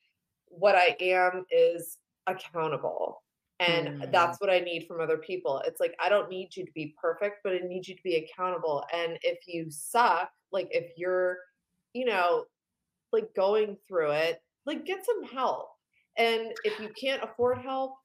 [0.51, 3.23] what i am is accountable
[3.59, 4.11] and Mm.
[4.11, 5.61] that's what i need from other people.
[5.65, 8.15] It's like i don't need you to be perfect but i need you to be
[8.15, 11.37] accountable and if you suck like if you're
[11.93, 12.45] you know
[13.11, 15.69] like going through it like get some help
[16.17, 17.95] and if you can't afford help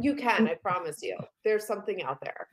[0.00, 1.16] you can i promise you.
[1.44, 2.48] There's something out there.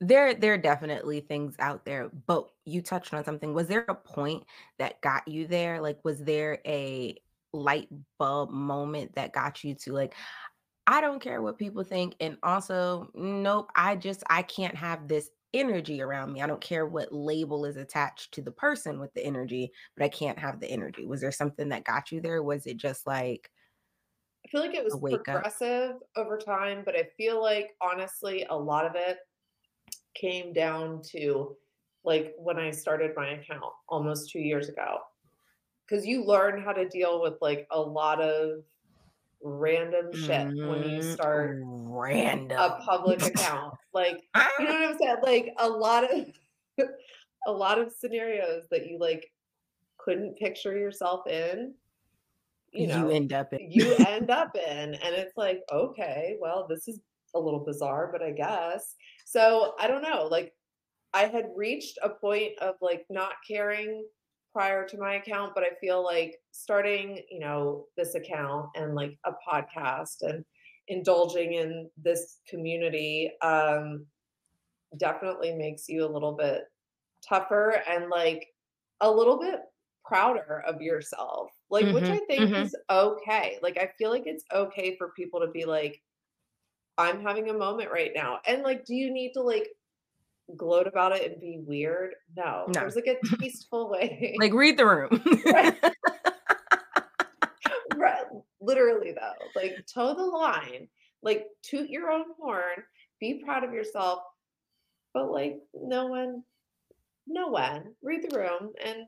[0.00, 3.52] There there are definitely things out there but you touched on something.
[3.52, 4.44] Was there a point
[4.78, 5.80] that got you there?
[5.80, 7.16] Like was there a
[7.52, 10.14] light bulb moment that got you to like
[10.86, 15.30] i don't care what people think and also nope i just i can't have this
[15.54, 19.24] energy around me i don't care what label is attached to the person with the
[19.24, 22.66] energy but i can't have the energy was there something that got you there was
[22.66, 23.50] it just like
[24.44, 25.24] I feel like it was wake up.
[25.24, 29.18] progressive over time, but I feel like honestly, a lot of it
[30.14, 31.56] came down to
[32.04, 34.98] like when I started my account almost two years ago.
[35.88, 38.62] Because you learn how to deal with like a lot of
[39.42, 43.74] random shit when you mm, start random a public account.
[43.94, 44.22] Like,
[44.58, 45.16] you know what I'm saying?
[45.22, 46.26] Like a lot of
[47.46, 49.32] a lot of scenarios that you like
[49.98, 51.74] couldn't picture yourself in.
[52.72, 56.86] You know, end up in you end up in and it's like okay well this
[56.86, 57.00] is
[57.34, 60.54] a little bizarre but i guess so i don't know like
[61.14, 64.04] i had reached a point of like not caring
[64.52, 69.18] prior to my account but i feel like starting you know this account and like
[69.24, 70.44] a podcast and
[70.88, 74.06] indulging in this community um
[74.98, 76.64] definitely makes you a little bit
[77.28, 78.48] tougher and like
[79.00, 79.60] a little bit
[80.04, 82.54] prouder of yourself like which Mhm, i think mhm.
[82.54, 86.02] is okay like i feel like it's okay for people to be like
[86.98, 89.68] i'm having a moment right now and like do you need to like
[90.56, 92.80] gloat about it and be weird no, No.
[92.80, 95.74] there's like a tasteful way like read the room Right.
[97.96, 98.24] Right,
[98.60, 100.88] literally though like toe the line
[101.22, 102.84] like toot your own horn
[103.18, 104.20] be proud of yourself
[105.12, 106.42] but like no one
[107.26, 108.98] no one read the room and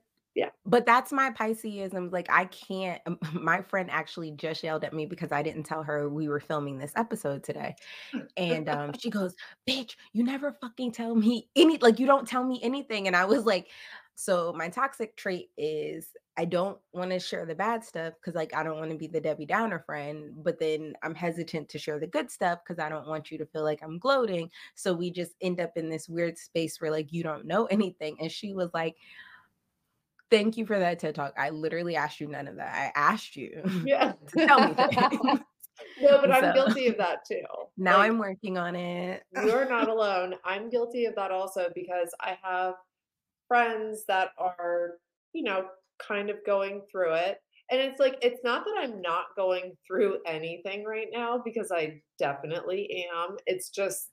[0.65, 2.13] But that's my Pisceism.
[2.13, 3.01] Like I can't.
[3.07, 6.41] um, My friend actually just yelled at me because I didn't tell her we were
[6.41, 7.75] filming this episode today,
[8.37, 9.35] and um, she goes,
[9.69, 11.79] "Bitch, you never fucking tell me any.
[11.79, 13.69] Like you don't tell me anything." And I was like,
[14.15, 18.55] "So my toxic trait is I don't want to share the bad stuff because like
[18.55, 21.99] I don't want to be the Debbie Downer friend, but then I'm hesitant to share
[21.99, 24.51] the good stuff because I don't want you to feel like I'm gloating.
[24.75, 28.17] So we just end up in this weird space where like you don't know anything."
[28.21, 28.97] And she was like.
[30.31, 31.35] Thank you for that TED talk.
[31.37, 32.73] I literally asked you none of that.
[32.97, 34.13] I asked you yeah
[34.47, 34.77] tell me
[35.99, 37.43] no but i'm guilty of that too
[37.77, 39.25] now Like, I'm working on it.
[39.31, 42.75] you're not alone i'm guilty of that also because i have
[43.49, 44.99] friends that are
[45.35, 45.69] you know,
[46.01, 47.39] kind of going through it.
[47.71, 52.03] And it's like, it's not that I'm not going through anything right now because I
[52.19, 53.37] definitely am.
[53.47, 54.11] It's just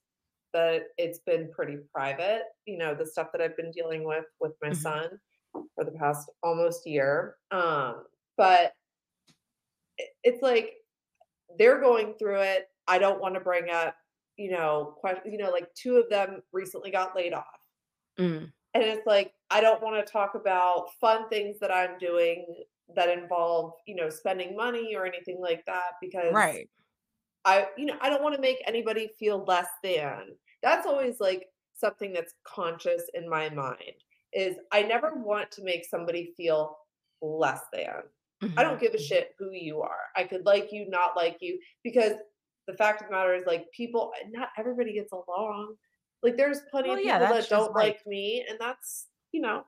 [0.53, 4.53] that it's been pretty private, you know, the stuff that I've been dealing with with
[4.61, 4.73] my Mhm.
[4.73, 5.19] son
[5.75, 7.35] for the past almost year.
[7.51, 8.03] Um,
[8.37, 8.73] but
[10.23, 10.73] it's like
[11.57, 12.69] they're going through it.
[12.87, 13.95] I don't want to bring up,
[14.37, 17.45] you know, question, you know, like two of them recently got laid off.
[18.19, 18.51] Mm.
[18.73, 22.45] And it's like, I don't want to talk about fun things that I'm doing
[22.95, 26.69] that involve, you know, spending money or anything like that because Right.
[27.43, 30.35] I, you know, I don't want to make anybody feel less than.
[30.61, 35.85] That's always like something that's conscious in my mind is I never want to make
[35.85, 36.77] somebody feel
[37.21, 38.03] less than.
[38.57, 38.81] I don't Mhm.
[38.81, 39.99] give a shit who you are.
[40.15, 42.13] I could like you, not like you, because
[42.67, 45.75] the fact of the matter is, like, people, not everybody gets along.
[46.21, 47.95] Like, there's plenty Well, of people that's that don't life.
[47.95, 49.65] like me, and that's, you know,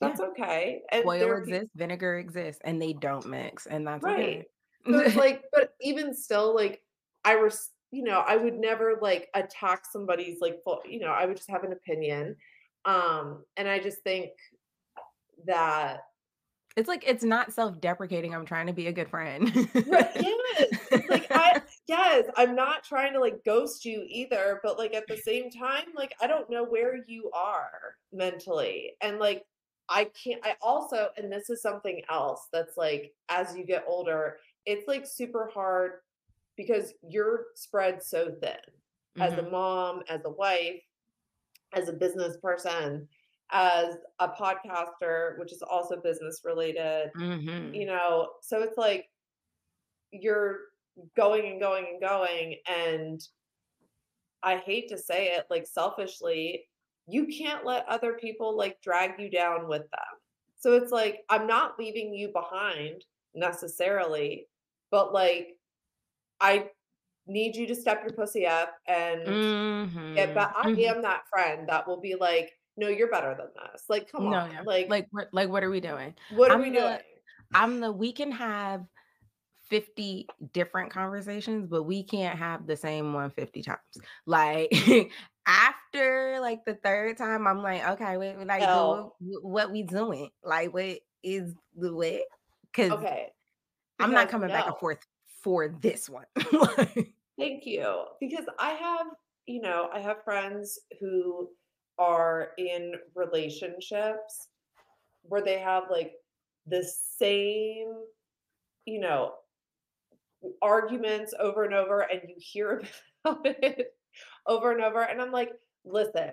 [0.00, 0.08] Yeah.
[0.08, 0.82] that's okay.
[0.90, 4.18] And Oil people, exists, vinegar exists, and they don't mix, and that's right.
[4.18, 4.46] okay.
[4.86, 6.82] So it's like, but even still, like,
[7.24, 11.26] I was, you know, I would never like attack somebody's like full, you know, I
[11.26, 12.36] would just have an opinion.
[12.84, 14.32] Um, and I just think
[15.46, 16.02] that
[16.76, 19.50] It's like it's not self-deprecating, I'm trying to be a good friend.
[19.84, 20.68] Right, yes.
[20.90, 21.56] It's like I
[21.88, 25.86] yes, I'm not trying to like ghost you either, but like at the same time,
[25.94, 28.96] like I don't know where you are mentally.
[29.00, 29.46] And like
[29.88, 34.38] I can't I also and this is something else that's like as you get older,
[34.66, 36.00] it's like super hard
[36.56, 38.58] because you're spread so thin
[39.20, 39.50] as a Mhm.
[39.50, 40.82] mom, as a wife,
[41.72, 43.08] as a business person,
[43.50, 47.10] as a podcaster, which is also business related
[47.72, 47.86] you Mhm.
[47.86, 49.10] know so it's like
[50.12, 50.60] you're
[51.16, 53.20] going and going and going and
[54.42, 56.66] i hate to say it like selfishly
[57.06, 60.18] you can't let other people like drag you down with them
[60.56, 63.04] so it's like i'm not leaving you behind
[63.34, 64.46] necessarily
[64.90, 65.56] but like
[66.40, 66.68] i
[67.30, 69.26] need you to step your pussy up and
[70.14, 70.34] get Mhm.
[70.34, 70.84] back i Mhm.
[70.96, 74.44] am that friend that will be like no you're better than this like come No,
[74.44, 74.62] on yeah.
[74.64, 76.14] like Like what like what are we doing?
[76.28, 76.98] what are I'm we the doing
[77.54, 78.84] I'm the we can have
[79.68, 83.78] 50 different conversations, but we can't have the same one 50 times.
[84.26, 84.72] Like
[85.46, 88.86] after like the third time, I'm like, okay, wait, like but
[89.20, 90.30] what, what we doing?
[90.42, 92.24] Like what is the way?
[92.62, 93.30] Because okay
[93.98, 94.98] I'm not because coming back and forth
[95.42, 96.26] for this one.
[96.52, 98.04] Like, Thank you.
[98.20, 99.08] Because I have,
[99.46, 101.50] you know, I have friends who
[101.98, 104.48] are in relationships
[105.22, 106.14] where they have like
[106.66, 107.94] the same,
[108.86, 109.34] you know,
[110.62, 112.82] arguments over and over, and you hear
[113.24, 113.94] about it
[114.46, 115.02] over and over.
[115.02, 115.52] And I'm like,
[115.84, 116.32] listen,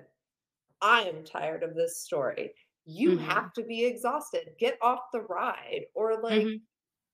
[0.82, 2.54] I am tired of this story.
[2.86, 4.50] You mhm, have to be exhausted.
[4.60, 6.62] Get off the ride or like mhm.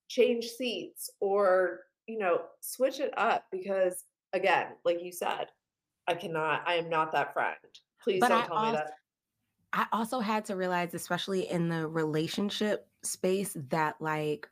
[0.09, 5.47] change seats or, you know, switch it up because again, like you said,
[6.07, 7.57] I cannot, I am not that friend.
[8.01, 8.91] Please But don't I tell me that.
[9.71, 14.47] I also had to realize, especially in the relationship space, that like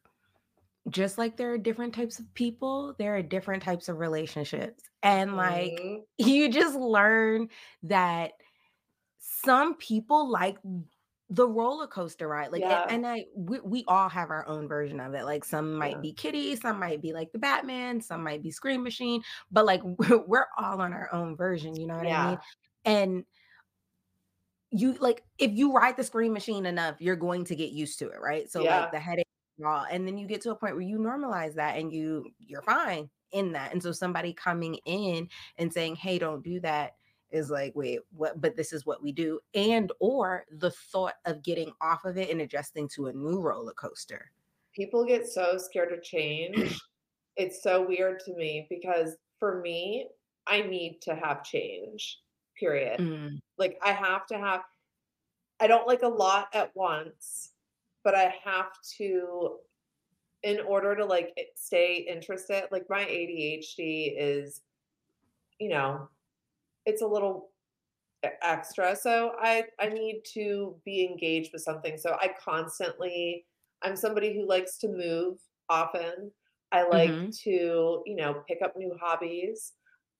[0.89, 4.83] just like there are different types of people, there are different types of relationships.
[5.03, 6.05] And like Mhm.
[6.17, 7.49] you just learn
[7.83, 8.33] that
[9.19, 10.57] some people like
[11.31, 12.51] the roller coaster ride.
[12.51, 12.85] Like and, Yeah.
[12.89, 15.23] and I we, we all have our own version of it.
[15.23, 16.01] Like some might Yeah.
[16.01, 19.81] be Kitty, some might be like the Batman, some might be Scream Machine, but like
[19.97, 22.37] we're, we're all on our own version, you know what I mean?
[22.83, 23.23] And
[24.71, 28.09] you like if you ride the Scream Machine enough, you're going to get used to
[28.09, 28.49] it, right?
[28.51, 29.25] So like the headache,
[29.57, 32.61] raw, and then you get to a point where you normalize that and you you're
[32.61, 33.71] fine in that.
[33.71, 36.95] And so somebody coming in and saying, "Hey, don't do that,"
[37.31, 38.39] is like, "Wait, what?
[38.41, 42.29] But this is what we do," and or the thought of getting off of it
[42.29, 44.31] and adjusting to a new roller coaster.
[44.73, 46.79] People get so scared of change.
[47.37, 50.09] It's so weird to me because for me,
[50.47, 52.19] I need to have change,
[52.59, 52.99] period.
[52.99, 54.61] Mm, Like I have to have,
[55.59, 57.53] I don't like a lot at once,
[58.03, 59.59] but I have to
[60.43, 64.61] in order to like stay interested like my ADHD is
[65.59, 66.09] you know
[66.85, 67.51] it's a little
[68.43, 73.47] extra so I I need to be engaged with something so I constantly
[73.81, 75.39] I'm somebody who likes to move
[75.69, 76.31] often
[76.71, 79.73] I like hmm to you know pick up new hobbies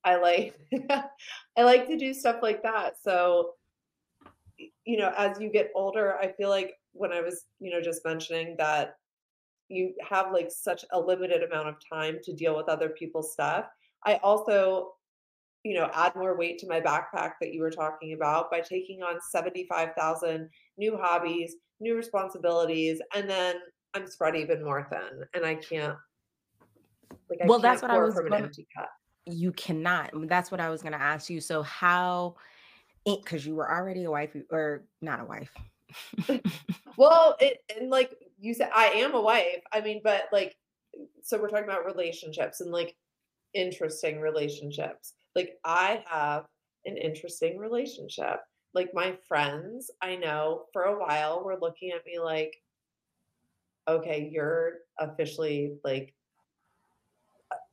[0.04, 0.58] I like
[0.90, 3.54] I like to do stuff like that so
[4.84, 8.04] you know as you get older I feel like when I was you know just
[8.04, 8.96] mentioning that
[9.68, 13.66] you have like such a limited amount of time to deal with other people's stuff.
[14.04, 14.94] I also
[15.64, 19.02] you know, add more weight to my backpack that you were talking about by taking
[19.02, 23.56] on 75,000 new hobbies, new responsibilities, and then
[23.94, 25.96] I'm spread even more thin and I can't
[27.28, 28.90] like I Well, can't that's what I was from gonna empty cup.
[29.26, 30.10] you cannot.
[30.28, 31.40] That's what I was gonna ask you.
[31.40, 32.36] So how
[33.04, 35.50] because you were already a wife or not a wife.
[36.96, 39.62] Well, it and like you said, I am a wife.
[39.72, 40.56] I mean, but like,
[41.22, 42.94] so we're talking about relationships and like
[43.54, 45.14] interesting relationships.
[45.34, 46.46] Like, I have
[46.84, 48.40] an interesting relationship.
[48.74, 52.54] Like, my friends I know for a while were looking at me like,
[53.88, 56.14] okay, you're officially like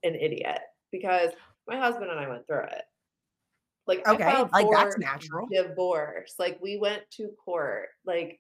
[0.03, 0.59] an idiot
[0.91, 1.31] because
[1.67, 2.83] my husband and I went through it.
[3.87, 5.47] Like, Okay, like that's natural.
[5.51, 6.35] divorce.
[6.37, 7.89] Like, we went to court.
[8.05, 8.39] Like,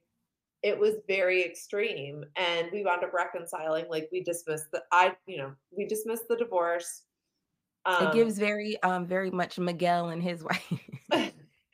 [0.61, 5.37] it was very extreme and we wound up reconciling like we dismissed the i you
[5.37, 7.03] know we dismissed the divorce
[7.99, 10.83] It um gives very um very much Miguel and his wife.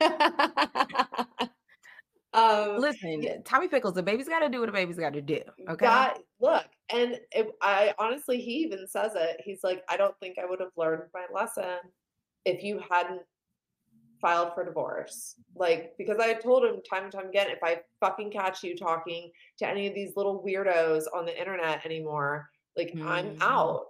[2.32, 5.22] um Listen, yeah, Tommy Pickles, a baby's got to do what a baby's got to
[5.22, 5.40] do.
[5.68, 5.82] Okay.
[5.82, 9.40] God, look, and it, I honestly, he even says it.
[9.44, 11.78] He's like, I don't think I would have learned my lesson
[12.44, 13.22] if you hadn't
[14.20, 15.36] filed for divorce.
[15.54, 19.30] Like, because I told him time and time again, if I fucking catch you talking
[19.58, 23.40] to any of these little weirdos on the internet anymore, like I'm Mhm.
[23.40, 23.86] out.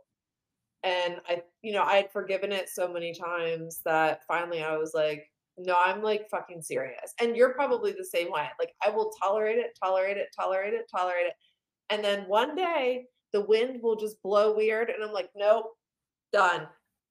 [0.83, 4.93] And I, you know, I had forgiven it so many times that finally I was
[4.95, 7.15] like, no, I'm like fucking serious.
[7.21, 8.49] And you're probably the same way.
[8.59, 11.35] Like, I will tolerate it, tolerate it, tolerate it, tolerate it.
[11.91, 14.91] And then one day the wind will just blow weird.
[14.91, 15.73] And I'm like, nope,
[16.33, 16.69] done.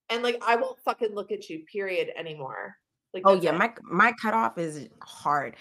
[0.10, 2.76] And like, I won't fucking look at you, period, anymore.
[3.14, 3.52] Like, Oh yeah, it.
[3.52, 5.56] my my cutoff is hard.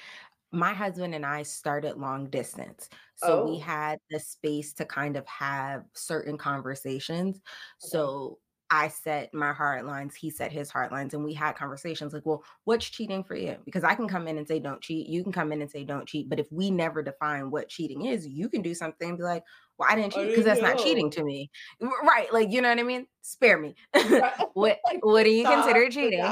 [0.52, 2.88] My husband and I started long distance.
[3.16, 7.40] So we Oh, had the space to kind of have certain conversations.
[7.82, 8.00] okay.
[8.00, 8.40] So
[8.74, 12.26] I set my hard lines, he set his hard lines, and we had conversations like,
[12.26, 13.56] well, what's cheating for you?
[13.64, 15.06] Because I can come in and say, don't cheat.
[15.06, 16.28] You can come in and say, don't cheat.
[16.28, 19.44] But if we never define what cheating is, you can do something and be like,
[19.78, 21.52] well, I didn't I cheat because that's not cheating to me.
[21.80, 22.32] Right.
[22.32, 23.06] Like, you know what I mean?
[23.22, 23.76] Spare me.
[24.54, 26.20] What what do you stop consider cheating?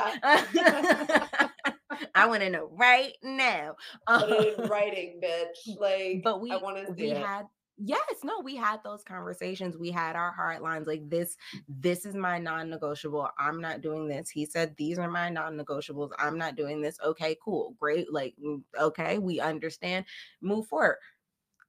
[2.14, 3.76] I want to know right now.
[4.08, 4.32] Um,
[4.68, 5.78] writing, bitch.
[5.78, 7.24] Like, but I we want to see we it.
[7.24, 7.46] had
[7.82, 9.76] yes, no, we had those conversations.
[9.76, 11.36] We had our hard lines like this
[11.68, 13.28] this is my non-negotiable.
[13.38, 14.30] I'm not doing this.
[14.30, 16.10] He said these are my non-negotiables.
[16.18, 16.98] I'm not doing this.
[17.04, 17.74] Okay, cool.
[17.80, 18.12] Great.
[18.12, 20.04] Like mm, okay, we understand.
[20.40, 20.96] Move forward.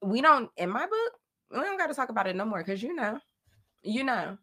[0.02, 1.12] We don't in my book,
[1.52, 3.20] we don't got to talk about it no more cuz you know.
[3.84, 4.38] You know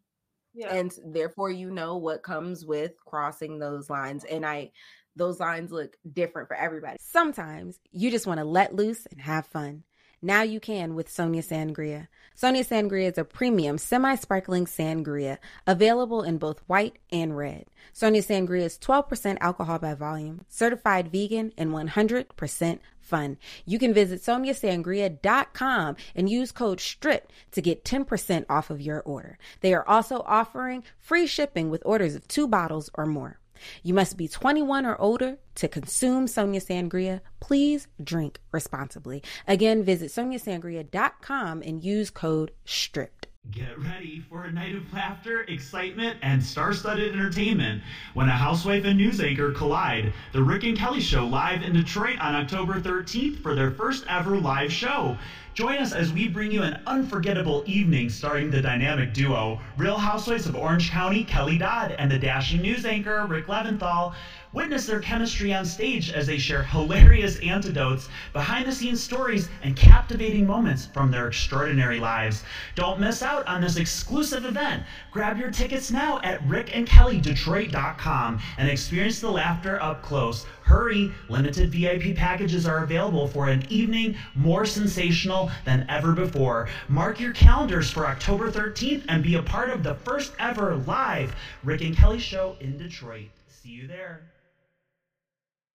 [0.53, 0.73] Yeah.
[0.73, 4.71] and therefore you know what comes with crossing those lines and i
[5.15, 9.45] those lines look different for everybody Sometimes you just want to let loose and have
[9.47, 9.83] fun.
[10.23, 12.07] Now you can with Sonia Sangria.
[12.35, 17.65] Sonia Sangria is a premium semi sparkling sangria available in both white and red.
[17.91, 23.37] Sonia Sangria is 12% alcohol by volume, certified vegan, and 100% fun.
[23.65, 29.39] You can visit soniasangria.com and use code STRIP to get 10% off of your order.
[29.61, 33.40] They are also offering free shipping with orders of two bottles or more.
[33.83, 37.21] You must be 21 or older to consume Sonia Sangria.
[37.39, 39.23] Please drink responsibly.
[39.47, 43.30] Again, visit soniasangria.com and use code STRIPPED.
[43.49, 47.81] Get ready for a night of laughter, excitement, and star studded entertainment
[48.13, 50.13] when a housewife and news anchor collide.
[50.31, 54.37] The Rick and Kelly Show live in Detroit on October 13th for their first ever
[54.37, 55.17] live show.
[55.53, 60.47] Join us as we bring you an unforgettable evening starring the dynamic duo, Real Housewives
[60.47, 64.13] of Orange County, Kelly Dodd, and the dashing news anchor, Rick Leventhal.
[64.53, 69.77] Witness their chemistry on stage as they share hilarious antidotes, behind the scenes stories, and
[69.77, 72.43] captivating moments from their extraordinary lives.
[72.75, 74.83] Don't miss out on this exclusive event.
[75.09, 80.45] Grab your tickets now at rickandkellydetroit.com and experience the laughter up close.
[80.63, 86.67] Hurry, limited VIP packages are available for an evening more sensational than ever before.
[86.89, 91.33] Mark your calendars for October 13th and be a part of the first ever live
[91.63, 93.29] Rick and Kelly show in Detroit.
[93.47, 94.30] See you there.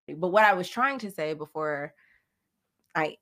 [0.08, 1.92] But what i was trying to say before
[2.94, 3.16] i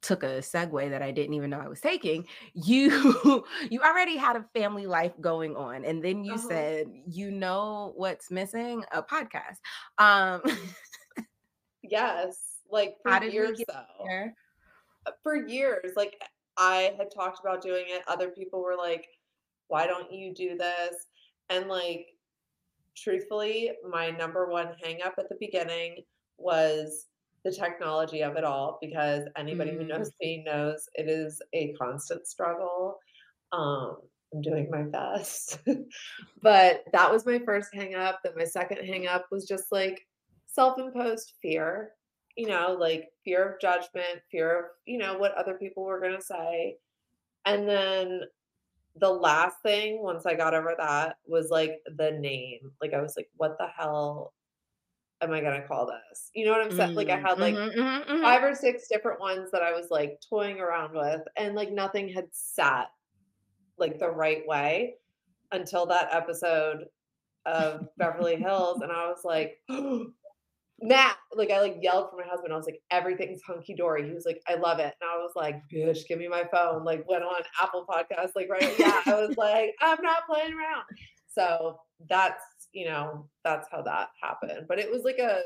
[0.00, 4.34] took a segue that i didn't even know i was taking you you already had
[4.36, 6.48] a family life going on and then you Uh-huh.
[6.48, 9.58] said you know what's missing a podcast
[9.98, 10.42] um
[11.82, 12.60] Yes.
[12.70, 14.04] Like for years though.
[14.06, 14.34] there
[15.22, 15.92] For years.
[15.96, 16.20] Like
[16.56, 18.02] I had talked about doing it.
[18.06, 19.08] Other people were like,
[19.68, 20.94] why don't you do this?
[21.50, 22.06] And like
[22.96, 26.02] truthfully, my number one hang up at the beginning
[26.38, 27.06] was
[27.44, 29.88] the technology of it all because anybody who Mm.
[29.88, 32.98] knows me knows it is a constant struggle.
[33.52, 33.96] Um
[34.34, 35.58] I'm doing my best.
[36.42, 38.20] but that was my first hang up.
[38.24, 40.06] Then my second hang up was just like
[40.46, 41.92] self-imposed fear,
[42.36, 46.16] you know, like fear of judgment, fear of, you know, what other people were going
[46.16, 46.78] to say.
[47.44, 48.22] And then
[48.96, 52.72] the last thing once I got over that was like the name.
[52.80, 54.34] Like I was like, what the hell
[55.22, 56.30] am I gonna call this?
[56.34, 56.90] You know what I'm saying?
[56.96, 58.24] Like I Mm, had like mhm, mhm, mhm.
[58.24, 62.08] five or six different ones that I was like toying around with, and like nothing
[62.08, 62.88] had sat
[63.78, 64.96] like the right way
[65.52, 66.86] until that episode
[67.46, 69.58] of Beverly Hills, and I was like,
[70.82, 72.52] Matt, like I like yelled for my husband.
[72.52, 74.06] I was like, everything's hunky dory.
[74.06, 74.94] He was like, I love it.
[75.00, 76.84] And I was like, bitch, give me my phone.
[76.84, 78.74] Like went on Apple Podcasts, like right.
[78.78, 79.00] Yeah.
[79.06, 80.84] I was like, I'm not playing around.
[81.28, 81.78] So
[82.08, 84.66] that's, you know, that's how that happened.
[84.68, 85.40] But it was like a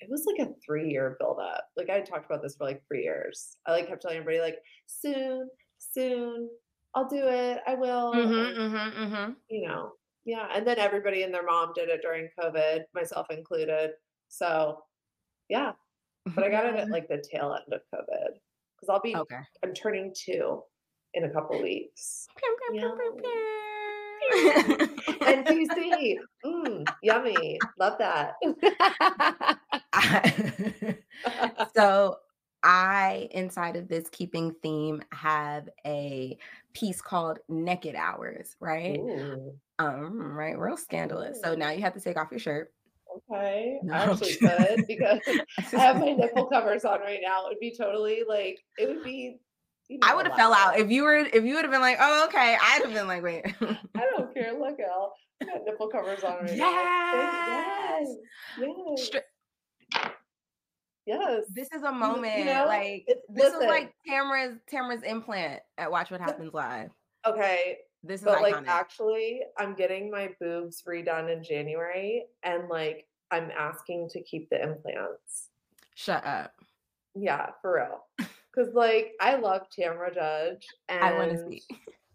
[0.00, 1.64] it was like a three year build up.
[1.76, 3.56] Like I talked about this for like three years.
[3.66, 5.48] I like kept telling everybody, like, soon,
[5.78, 6.48] soon,
[6.94, 7.60] I'll do it.
[7.66, 8.12] I will.
[8.14, 9.36] Mhm, and, mhm, mhm.
[9.48, 9.92] you know,
[10.24, 10.48] yeah.
[10.54, 13.90] And then everybody and their mom did it during COVID, myself included.
[14.28, 14.78] So
[15.48, 15.72] yeah.
[16.34, 18.38] But I got it at like the tail end of COVID.
[18.76, 19.40] Because I'll be Okay.
[19.62, 20.62] I'm turning two
[21.14, 22.26] in a couple weeks.
[22.72, 22.98] Pew.
[25.26, 27.58] And TC, mm, yummy.
[27.78, 28.34] Love that.
[31.76, 32.16] so
[32.62, 36.38] I, inside of this keeping theme, have a
[36.72, 38.98] piece called Naked Hours, right?
[38.98, 41.40] Ooh, Um, right, real scandalous.
[41.42, 42.72] So now you have to take off your shirt.
[43.30, 43.78] okay.
[43.82, 45.20] No, I actually could because
[45.72, 47.46] I have my nipple covers on right now.
[47.46, 49.38] It would be totally like it would be.
[49.88, 51.82] You know, I would have fell out if you were if you would have been
[51.82, 52.56] like, oh, okay.
[52.60, 53.44] I'd have been like, wait.
[53.94, 54.52] I don't care.
[54.58, 55.12] Look, Al,
[55.42, 56.70] I got nipple covers on right now.
[56.70, 58.08] Yes.
[58.58, 59.10] Yes.
[59.12, 60.10] Yes.
[61.06, 61.42] Yes.
[61.52, 62.38] this is a moment.
[62.38, 66.90] you know, like this is like Tamra's Tamra's implant at Watch What Happens Live.
[67.26, 67.76] Okay,
[68.06, 68.68] This is but like iconic.
[68.68, 74.62] actually, I'm getting my boobs redone in January, and like I'm asking to keep the
[74.62, 75.48] implants.
[75.94, 76.52] Shut up.
[77.14, 78.28] Yeah, for real.
[78.54, 81.60] Because like I love Tamra Judge, and I want to see.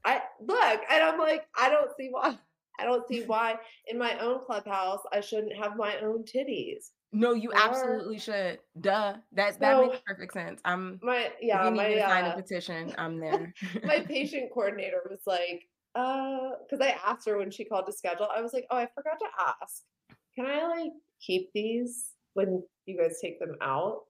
[0.05, 2.37] I look, and I'm like, I don't see why.
[2.79, 6.91] I don't see why in my own clubhouse I shouldn't have my own titties.
[7.11, 8.59] No, you Or- absolutely should.
[8.79, 9.15] Duh.
[9.33, 10.61] That that makes perfect sense.
[10.63, 13.53] I'm My if yeah, you need my to sign a uh, petition, I'm there.
[13.83, 18.27] my patient coordinator was like, uh, because I asked her when she called to schedule,
[18.35, 19.27] I was like, oh, I forgot to
[19.61, 19.83] ask.
[20.35, 20.91] Can I like
[21.25, 24.03] keep these when you guys take them out?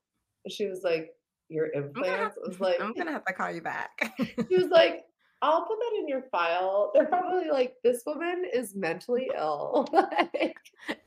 [0.45, 1.11] And she was like,
[1.49, 2.38] your implants?
[2.43, 4.13] I was like, I'm gonna have to call you back.
[4.17, 5.05] she was like,
[5.41, 6.91] I'll put that in your file.
[6.93, 9.87] They're probably like, this woman is mentally ill.
[9.93, 10.57] Like,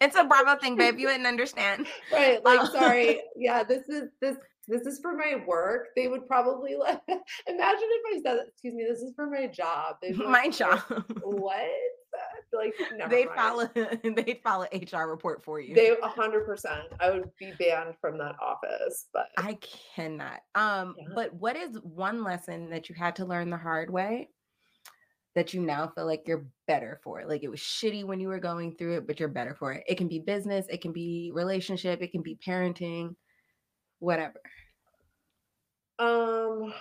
[0.01, 0.99] it's a Bravo thing, babe.
[0.99, 1.87] You wouldn't understand.
[2.12, 2.43] right.
[2.45, 2.72] Like, Oh.
[2.72, 3.20] sorry.
[3.37, 4.37] Yeah, this is this
[4.68, 5.89] this is for my work.
[5.97, 9.97] They would probably like imagine if I said, excuse me, this is for my job.
[10.24, 10.80] My job.
[11.22, 11.68] what?
[12.53, 12.75] Like,
[13.11, 13.37] they'd mind.
[13.37, 13.67] follow
[14.05, 15.75] they'd follow HR report for you.
[15.75, 16.83] They a hundred percent.
[17.01, 19.07] I would be banned from that office.
[19.13, 19.59] But I
[19.95, 20.41] cannot.
[20.55, 21.07] Um, Yeah.
[21.15, 24.29] but what is one lesson that you had to learn the hard way
[25.35, 27.25] that you now feel like you're better for?
[27.27, 29.85] Like it was shitty when you were going through it, but you're better for it.
[29.89, 33.17] It can be business, it can be relationship, it can be parenting,
[33.99, 34.41] whatever.
[35.99, 36.73] um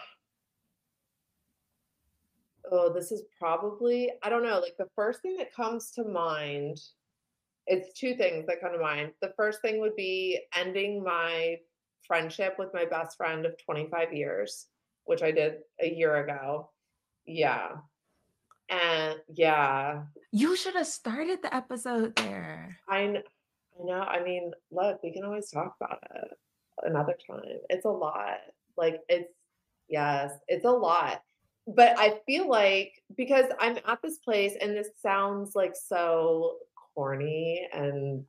[2.72, 4.60] oh, this is probably I don't know.
[4.60, 6.80] Like the first thing that comes to mind,
[7.68, 9.12] it's two things that come to mind.
[9.22, 11.58] The first thing would be ending my
[12.08, 14.68] friendship with my best friend of 25 years,
[15.06, 16.70] which I did a year ago.
[17.26, 17.70] Yeah.
[18.70, 22.78] And yeah, You should have started the episode there.
[22.88, 23.24] I, kn-
[23.80, 24.00] I know.
[24.00, 26.38] I mean, look, we can always talk about it
[26.84, 27.42] another time.
[27.70, 28.38] It's a lot.
[28.78, 29.32] Like, it's,
[29.90, 31.22] yes, it's a lot.
[31.76, 36.58] But I feel like because I'm at this place and this sounds like so
[36.96, 38.26] corny and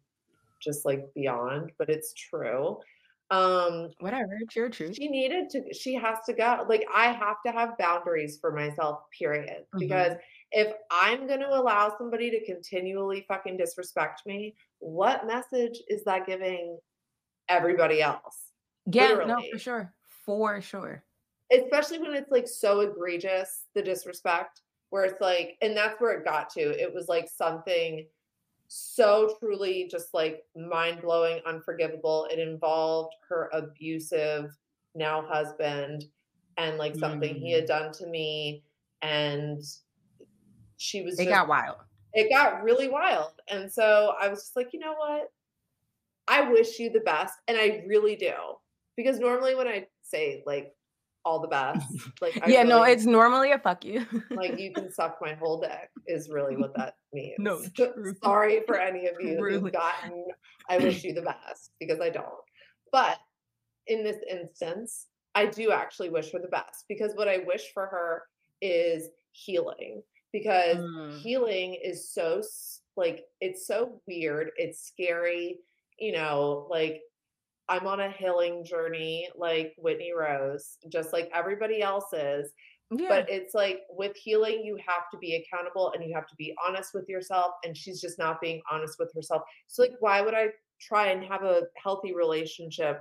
[0.60, 2.78] just like beyond, but it's true.
[3.30, 4.94] Um, Whatever, it's your truth.
[4.96, 9.04] she needed to she has to go like i have to have boundaries for myself
[9.18, 9.78] period Mhm.
[9.78, 10.12] because
[10.50, 16.26] if i'm going to allow somebody to continually fucking disrespect me what message is that
[16.26, 16.78] giving
[17.48, 18.50] everybody else
[18.84, 19.94] Yeah, no, for sure.
[20.26, 21.02] For sure.
[21.50, 26.24] Especially when it's like so egregious the disrespect where it's like and that's where it
[26.24, 28.06] got to it was like something
[28.68, 34.56] so truly just like mind-blowing unforgivable it involved her abusive
[34.94, 36.04] now husband
[36.58, 37.68] and like something he had mm.
[37.68, 38.62] done to me
[39.02, 39.62] and
[40.76, 41.76] she was It just got wild.
[42.14, 43.32] it got really wild.
[43.48, 45.30] And so I was just like, you know what?
[46.28, 47.34] I wish you the best.
[47.48, 48.32] And I really do.
[48.96, 50.74] Because normally when I say like
[51.24, 51.86] all the best.
[52.20, 54.06] Like, I yeah, no, it's normally a fuck you.
[54.30, 57.34] like you can suck my whole dick is really what that means.
[57.38, 58.14] No, true.
[58.22, 59.60] Sorry for any of you Truly.
[59.60, 60.24] who've gotten.
[60.68, 62.26] I wish you the best because I don't.
[62.92, 63.18] But
[63.88, 67.86] in this instance, I do actually wish her the best because what I wish for
[67.86, 68.22] her
[68.60, 70.02] is healing
[70.32, 71.18] because Mm.
[71.20, 72.42] healing is so
[72.96, 75.58] like it's so weird, it's scary,
[75.98, 77.00] you know, like
[77.68, 82.52] I'm on a healing journey like Whitney Rose, just like everybody else is
[82.98, 83.08] yeah.
[83.08, 86.54] but it's like with healing you have to be accountable and you have to be
[86.64, 90.34] honest with yourself and she's just not being honest with herself so like why would
[90.34, 90.46] i
[90.80, 93.00] try and have a healthy relationship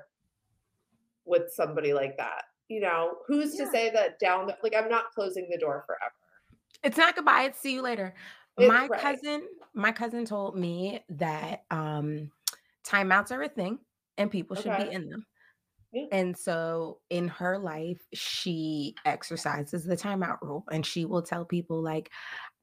[1.25, 3.65] with somebody like that you know who's Yeah.
[3.65, 6.13] to say that down the like i'm not closing the door forever
[6.83, 7.43] It's not goodbye.
[7.43, 8.15] It's see you later.
[8.57, 8.99] It's my right.
[9.01, 9.43] cousin,
[9.73, 12.31] my cousin told me that um
[12.85, 13.77] timeouts are a thing
[14.17, 15.25] and people should be in them.
[15.91, 16.07] Yeah.
[16.11, 21.81] And so in her life, she exercises the timeout rule and she will tell people
[21.81, 22.11] like,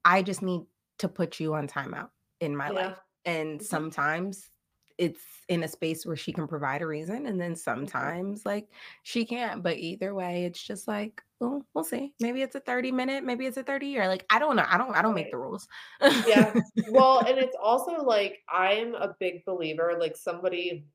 [0.05, 0.61] I just need
[0.99, 2.71] to put you on timeout in my Yeah.
[2.71, 2.99] life.
[3.25, 3.79] And Mhm.
[3.79, 4.51] sometimes
[4.97, 8.67] it's in a space where she can provide a reason and then sometimes like
[9.03, 12.91] she can't but either way it's just like well we'll see maybe it's a 30
[12.91, 15.31] minute maybe it's a 30 year like i don't know i don't i don't make
[15.31, 15.67] the rules
[16.23, 16.55] Yeah.
[16.85, 20.87] well and it's also like i'm a big believer like somebody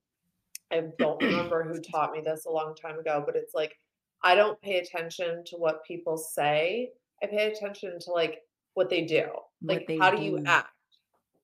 [0.75, 3.75] i don't remember who taught me this a long time ago but it's like
[4.23, 6.91] i don't pay attention to what people say.
[7.23, 8.41] I pay attention to like
[8.75, 9.29] what they do
[9.61, 10.71] What like they how do you act?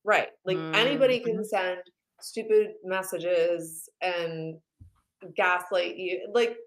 [0.05, 1.47] Right like anybody can Mhm.
[1.47, 1.83] send
[2.21, 4.61] stupid messages and
[5.37, 6.59] gaslight you like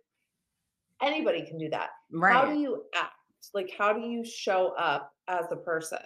[1.02, 1.90] anybody can do that.
[2.12, 2.34] Right.
[2.34, 3.14] how do you act?
[3.54, 6.00] Like how do you show up as a person?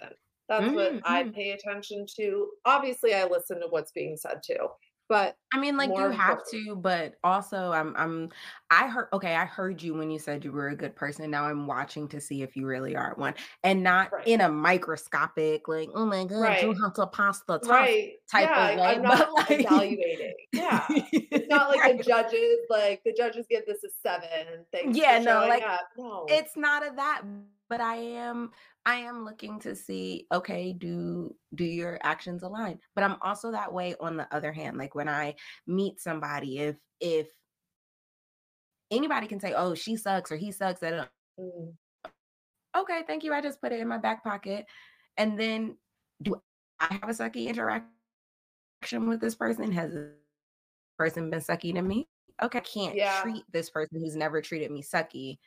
[0.48, 1.34] That's what i Mhm.
[1.34, 2.50] pay attention to.
[2.64, 4.68] Obviously i listen to what's being said too
[5.08, 8.28] but i mean like you have to but also i'm i'm
[8.70, 11.44] i heard okay i heard you when you said you were a good person now
[11.44, 14.26] i'm watching to see if you really are one and not Right.
[14.26, 16.76] in a microscopic like oh my god you Right.
[16.82, 20.84] have to pass the test right type yeah, of way, i'm not like- evaluating yeah
[20.88, 21.96] it's not like Right.
[21.98, 26.26] the judges like the judges give this a seven thanks Yeah, no, like, up no
[26.28, 27.22] it's not a that
[27.68, 28.50] but i am
[28.86, 33.72] i am looking to see okay do do your actions align but i'm also that
[33.72, 35.34] way on the other hand like when i
[35.66, 37.28] meet somebody if if
[38.90, 41.08] anybody can say oh she sucks or he sucks at
[41.40, 41.72] Mm,
[42.76, 44.66] okay thank you i just put it in my back pocket
[45.16, 45.76] and then
[46.20, 46.40] do
[46.80, 47.88] i have a sucky interaction
[49.08, 49.70] with this person?
[49.70, 50.08] Has this
[50.98, 52.08] person been sucky to me?
[52.42, 53.22] Okay i can't Yeah.
[53.22, 55.38] treat this person who's never treated me sucky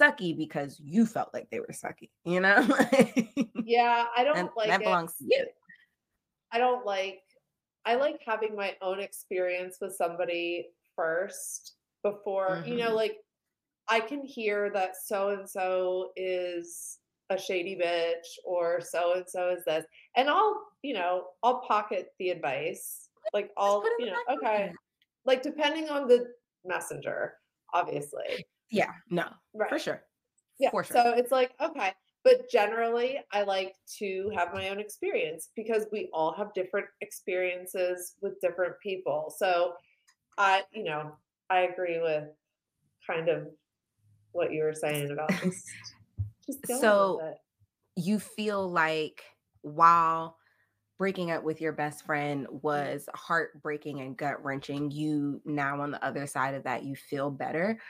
[0.00, 2.56] sucky because you felt like they were sucky you know?
[3.64, 4.84] Yeah i don't like that it.
[4.84, 5.46] belongs to you.
[6.52, 7.22] I don't like
[7.86, 12.96] I like having my own experience with somebody first before, you know, Mhm.
[12.96, 13.16] like
[13.88, 16.98] I can hear that so and so is
[17.30, 19.84] a shady bitch or so and so is this.
[20.16, 23.08] And I'll, you know, I'll pocket the advice.
[23.32, 24.72] Like I'll, put it in you know, okay.
[25.24, 26.32] Like depending on the
[26.64, 27.38] messenger,
[27.74, 28.46] obviously.
[28.70, 29.70] yeah no Right.
[29.70, 30.04] for sure
[30.58, 30.70] Yeah.
[30.70, 30.96] For sure.
[30.96, 31.92] So it's like, okay.
[32.24, 38.16] But generally, I like to have my own experience because we all have different experiences
[38.20, 39.32] with different people.
[39.38, 39.74] So
[40.36, 41.16] I, you know,
[41.50, 42.24] I agree with
[43.06, 43.48] kind of
[44.32, 45.66] what you were saying about just,
[46.46, 47.34] just So-
[47.96, 49.22] you feel like
[49.62, 50.36] while
[50.98, 56.04] breaking up with your best friend was heartbreaking and gut wrenching, you now on the
[56.04, 57.80] other side of that, you feel better.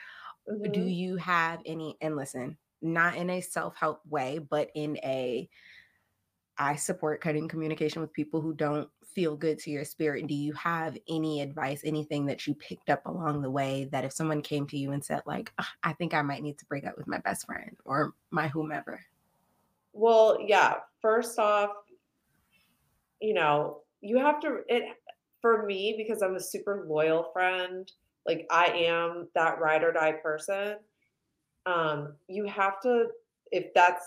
[0.71, 0.95] Do Mhm.
[0.95, 5.47] you have any, and listen, not in a self help way, but in a,
[6.59, 10.27] I support cutting communication with people who don't feel good to your spirit.
[10.27, 14.11] Do you have any advice, anything that you picked up along the way that if
[14.11, 16.85] someone came to you and said, like, "Ugh, I think I might need to break
[16.85, 19.01] up with my best friend or my whomever?
[19.93, 20.75] Well, yeah.
[21.01, 21.71] First off,
[23.21, 24.95] you know, you have to it
[25.41, 27.91] for me because I'm a super loyal friend,
[28.25, 30.77] like I am that ride or die person.
[31.65, 33.07] Um, you have to
[33.51, 34.05] if that's,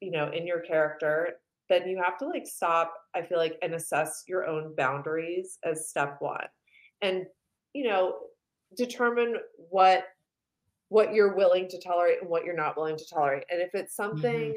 [0.00, 1.38] you know, in your character,
[1.68, 5.88] then you have to like stop, I feel like, and assess your own boundaries as
[5.88, 6.46] step one.
[7.02, 7.24] And,
[7.72, 8.16] you know,
[8.76, 9.36] determine
[9.70, 10.04] what
[10.88, 13.44] what you're willing to tolerate and what you're not willing to tolerate.
[13.50, 14.20] And if it's mm-hmm.
[14.20, 14.54] something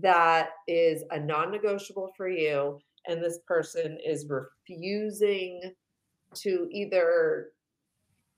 [0.00, 5.72] that is a non-negotiable for you and this person is refusing
[6.34, 7.48] to either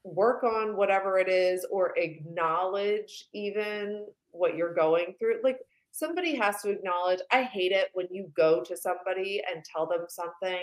[0.05, 5.59] work on whatever it is or acknowledge even what you're going through like
[5.99, 10.05] somebody has to acknowledge i hate it when you go to somebody and tell them
[10.09, 10.59] something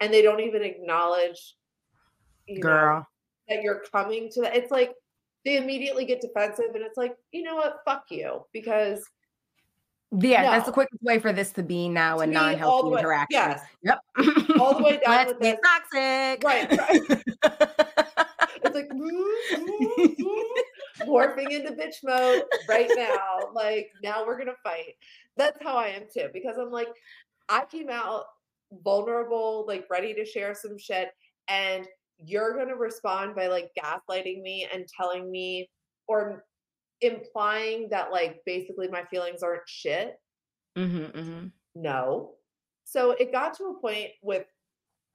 [0.00, 1.54] and they don't even acknowledge
[2.46, 3.06] you know, Girl.
[3.48, 4.94] that you're coming to that it's like
[5.44, 8.44] they immediately get defensive and it's like, you know what, fuck you.
[8.52, 9.04] Because
[10.18, 12.48] Yeah, that's the quickest way for this to be now To a be all the
[12.50, 13.28] non-healthy way- interaction.
[13.30, 13.62] yes.
[13.82, 13.98] Yep.
[14.58, 15.70] All the way down Let's with get this.
[15.70, 16.42] toxic.
[16.44, 16.68] Right,
[18.62, 19.10] it's like mm,
[19.52, 20.42] mm, mm,
[21.00, 23.50] morphing into bitch mode right now.
[23.54, 24.94] Like now we're gonna fight.
[25.36, 26.88] That's how I am too, because I'm like,
[27.48, 28.24] I came out
[28.84, 31.10] vulnerable, like ready to share some shit,
[31.48, 31.86] and
[32.18, 35.70] you're gonna respond by like gaslighting me and telling me
[36.06, 36.44] or
[37.00, 40.18] implying that like basically my feelings aren't shit.
[40.76, 41.46] Mm-hmm, mm-hmm.
[41.74, 42.32] No.
[42.84, 44.46] So it got to a point with,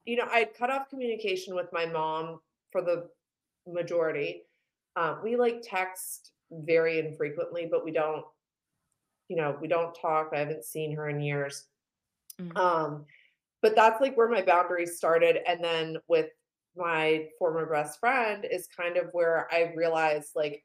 [0.04, 2.38] you know, I'd cut off communication with my mom
[2.70, 3.08] for the
[3.66, 4.42] majority.
[4.96, 8.24] Um, we like text very infrequently, but we don't,
[9.28, 10.30] you know, we don't talk.
[10.32, 11.68] I haven't seen her in years.
[12.38, 12.56] Mhm.
[12.56, 13.06] Um,
[13.62, 15.38] but that's like where my boundaries started.
[15.48, 16.30] And then with
[16.76, 20.64] my former best friend is kind of where I realized like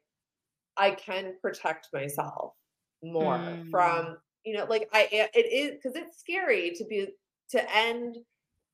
[0.76, 2.54] I can protect myself
[3.02, 3.70] more Mm.
[3.70, 7.08] from, you know, like I, it is because it's scary to be
[7.50, 8.18] to end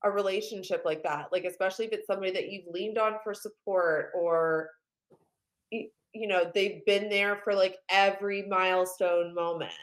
[0.03, 4.11] a relationship like that, like especially if it's somebody that you've leaned on for support
[4.15, 4.71] or
[5.71, 9.73] you know, they've been there for like every milestone moment.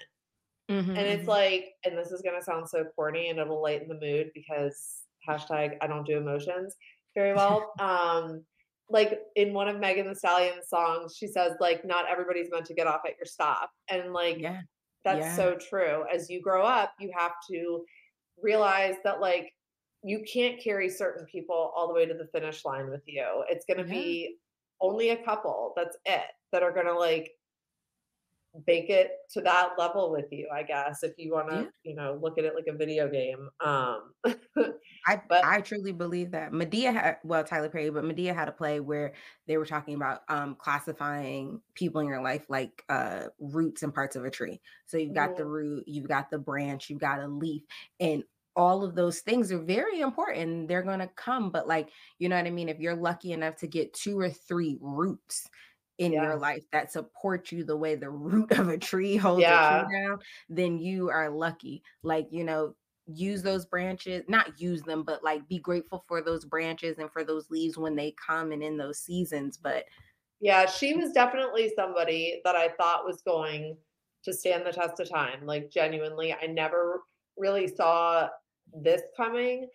[0.68, 1.28] Mhm, And it's mhm.
[1.28, 5.76] like, and this is gonna sound so corny and it'll lighten the mood because hashtag
[5.80, 6.76] I don't do emotions
[7.14, 7.74] very well.
[7.80, 8.47] um,
[8.89, 12.74] like in one of Megan Thee Stallion's songs, she says, like, not everybody's meant to
[12.74, 13.70] get off at your stop.
[13.89, 14.62] And like Yeah.
[15.05, 15.35] that's yeah.
[15.35, 16.05] so true.
[16.12, 17.85] As you grow up, you have to
[18.39, 19.53] realize that like
[20.03, 23.45] you can't carry certain people all the way to the finish line with you.
[23.49, 23.89] It's gonna Yeah.
[23.89, 24.39] be
[24.85, 27.32] only a couple, that's it, that are gonna like
[28.68, 31.70] make it to that level with you, I guess, if you wanna, Yeah.
[31.82, 33.51] you know, look at it like a video game.
[33.61, 34.14] Um
[35.07, 38.53] I But- I truly believe that Madea had well Tyler Perry, but Madea had a
[38.53, 39.14] play where
[39.49, 44.14] they were talking about um classifying people in your life like uh roots and parts
[44.16, 44.61] of a tree.
[44.87, 47.62] So you've got the root, you've got the branch, you've got a leaf,
[47.99, 48.22] and
[48.57, 50.68] all of those things are very important.
[50.68, 52.68] They're gonna come, but like you know what I mean.
[52.68, 55.48] If you're lucky enough to get two or three roots
[55.98, 56.20] in Yeah.
[56.20, 59.50] your life that support you the way the root of a tree holds Yeah.
[59.50, 61.82] a tree down, then you are lucky.
[62.02, 62.74] Like you know,
[63.07, 67.22] use those branches not use them but like be grateful for those branches and for
[67.22, 69.84] those leaves when they come and in those seasons but
[70.40, 73.78] Yeah, she was definitely somebody that I thought was going
[74.24, 75.46] to stand the test of time.
[75.46, 77.02] Like genuinely, I never
[77.36, 78.28] really saw
[78.72, 79.68] this coming.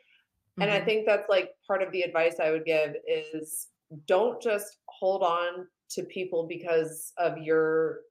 [0.60, 0.86] And I Mhm.
[0.86, 3.70] think that's like part of the advice I would give is
[4.08, 8.02] don't just hold on to people because of your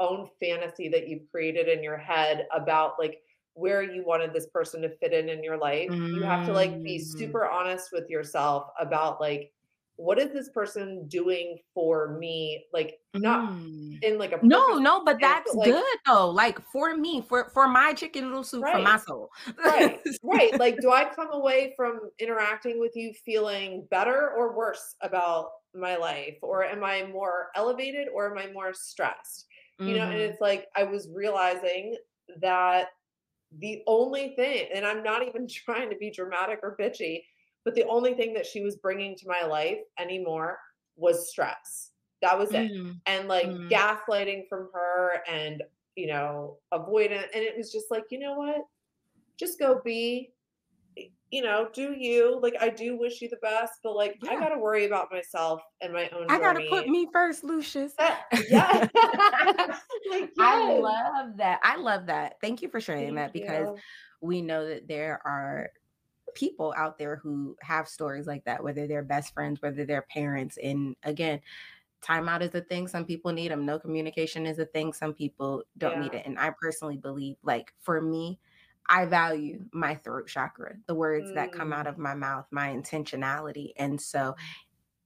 [0.00, 3.20] own fantasy that you've created in your head about like
[3.54, 5.94] where you wanted this person to fit in in your life.
[6.10, 7.00] You have to like be Mm.
[7.00, 9.52] super honest with yourself about like
[10.00, 14.00] what is this person doing for me like not Mm.
[14.02, 17.50] in like a no no but that's but, like- good though like for me for
[17.52, 19.00] for my chicken noodle soup for my Right.
[19.00, 19.28] soul
[19.64, 24.94] right right like do i come away from interacting with you feeling better or worse
[25.02, 29.46] about my life or am i more elevated or am i more stressed
[29.80, 30.28] you know and Mhm.
[30.30, 31.96] it's like i was realizing
[32.40, 32.88] that
[33.58, 37.24] the only thing and i'm not even trying to be dramatic or bitchy
[37.68, 40.56] but the only thing that she was bringing to my life anymore
[40.96, 41.90] was stress.
[42.22, 42.72] That was it.
[42.72, 42.94] Mm.
[43.04, 43.70] and like Mm.
[43.70, 45.62] gaslighting from her and
[45.96, 48.62] you know avoidant and it was just like you know what?
[49.38, 50.32] Just go be
[51.30, 52.40] you know do you.
[52.42, 55.92] Like i do wish you the best but like i gotta worry about myself and
[55.92, 56.70] my own i gotta journey.
[56.70, 57.92] put me first lucius.
[57.98, 58.88] That- yeah.
[60.10, 61.60] Like, i love that.
[61.62, 62.36] I love that.
[62.40, 63.76] Thank you for sharing that because you.
[64.22, 65.68] we know that there are
[66.38, 70.58] people out there who have stories like that, whether they're best friends, whether they're parents.
[70.62, 71.40] And again,
[72.02, 72.88] timeout is a thing.
[72.88, 73.66] Some people need them.
[73.66, 74.92] No communication is a thing.
[74.92, 76.26] Some people don't need it.
[76.26, 78.38] And I personally believe, like, for me,
[78.88, 81.90] I value my throat chakra, the words that come out Mm.
[81.90, 83.72] of my mouth, my intentionality.
[83.76, 84.36] And so,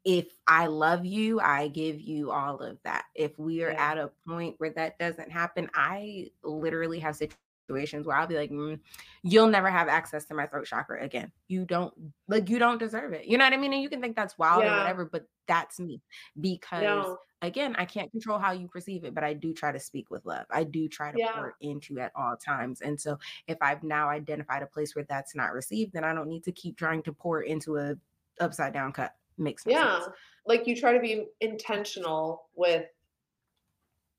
[0.05, 3.07] if I love you, I give you all of that.
[3.15, 3.93] If we are Yeah.
[3.93, 7.39] at a point where that doesn't happen, I literally have situations
[7.69, 8.81] where I'll be like, "Mm,
[9.23, 11.33] you'll never have access to my throat chakra again.
[11.49, 11.93] You don't
[12.29, 13.27] like you don't deserve it.
[13.27, 13.73] You know what I mean?
[13.73, 16.03] And you can think that's wild or whatever, but that's me
[16.41, 19.81] because no again, I can't control how you perceive it, but I do try to
[19.81, 20.47] speak with love.
[20.51, 21.33] I do try to Yeah.
[21.33, 22.81] pour into at all times.
[22.83, 26.29] And so if I've now identified a place where that's not received, then I don't
[26.29, 27.97] need to keep trying to pour into a
[28.39, 29.15] upside down cup.
[29.39, 30.15] Makes no yeah sense.
[30.47, 32.87] like you try to be intentional with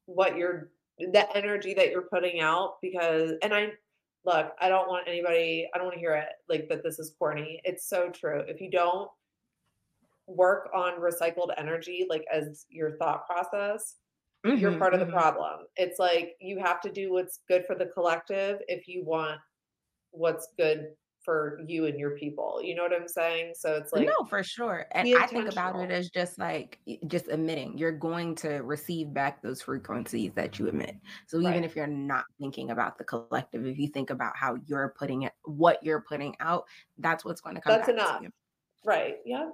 [0.05, 3.71] what you're the energy that you're putting out because and i
[4.25, 7.15] look i don't want anybody i don't want to hear it like that this is
[7.17, 9.09] corny it's so true if you don't
[10.27, 13.97] work on recycled energy like as your thought process,
[14.55, 15.11] you're Mhm, part of the mhm.
[15.13, 15.67] problem.
[15.75, 19.39] It's like you have to do what's good for the collective if you want
[20.11, 22.61] what's good for you and your people.
[22.63, 23.53] You know what I'm saying?
[23.55, 24.85] So it's like no, for sure.
[24.91, 27.77] And I think about it as just like just emitting.
[27.77, 30.95] You're going to receive back those frequencies that you emit.
[31.27, 31.63] So even Right.
[31.63, 35.33] if you're not thinking about the collective, if you think about how you're putting it,
[35.43, 36.65] what you're putting out,
[36.97, 38.17] that's what's going to come That's back enough.
[38.19, 38.31] to you.
[38.85, 39.15] Right.
[39.25, 39.49] Yeah.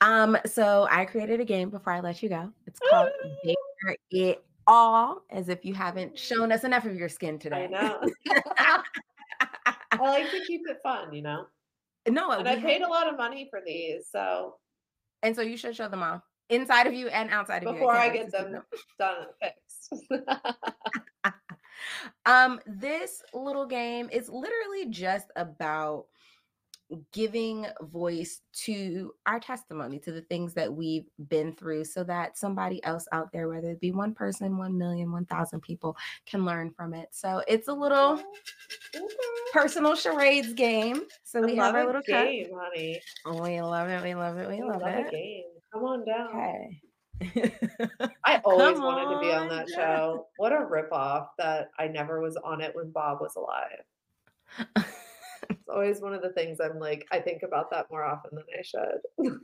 [0.00, 2.52] Um, so I created a game before I let you go.
[2.66, 3.08] It's called
[3.44, 7.68] Bear It All, as if you haven't shown us enough of your skin I today.
[7.68, 8.00] know.
[9.92, 11.46] I like to keep it fun, you know.
[12.08, 14.56] no, And I paid have- a lot of money for these, so
[15.22, 17.74] and so you should show them all inside of you and outside of you.
[17.74, 18.62] before I get see them
[18.98, 20.04] done and fixed.
[22.26, 26.06] Um, this little game is literally just about
[27.12, 32.82] giving voice to our testimony, to the things that we've been through, so that somebody
[32.84, 36.70] else out there, whether it be one person, one million, one thousand people, can learn
[36.70, 37.08] from it.
[37.12, 38.22] So it's a little
[39.52, 41.02] personal charades game.
[41.24, 42.24] So we have our little cup.
[42.24, 43.00] game, honey.
[43.26, 44.02] Oh, we love it.
[44.02, 44.48] We love it.
[44.48, 45.10] We I love, love it.
[45.10, 45.44] game.
[45.72, 46.28] Come on down.
[46.28, 46.80] Okay.
[48.24, 50.26] I always Come wanted to be on on that show.
[50.36, 54.84] What a ripoff that I never was on it when Bob was alive.
[55.62, 58.44] It's always one of the things I'm like, I think about that more often than
[58.58, 59.38] I should.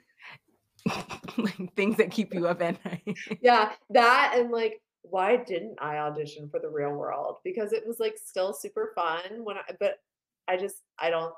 [1.38, 3.16] like things that keep you up at night.
[3.40, 7.36] yeah, that and like, why didn't I audition for the real world?
[7.44, 10.00] Because it was like still super fun when I, but
[10.48, 11.32] I just, I don't,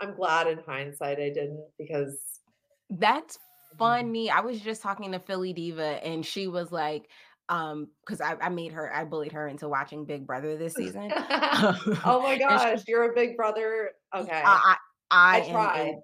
[0.00, 2.16] I'm glad in hindsight I didn't because
[2.90, 3.78] That's mm-hmm.
[3.78, 4.30] funny.
[4.30, 7.08] I was just talking to Philly Diva and she was like,
[7.50, 11.10] um, because I, I made her, I bullied her into watching Big Brother this season.
[11.16, 13.90] oh my And she- gosh, you're a big brother.
[14.16, 14.42] Okay.
[14.42, 14.76] I,
[15.10, 15.94] I, I a- tried.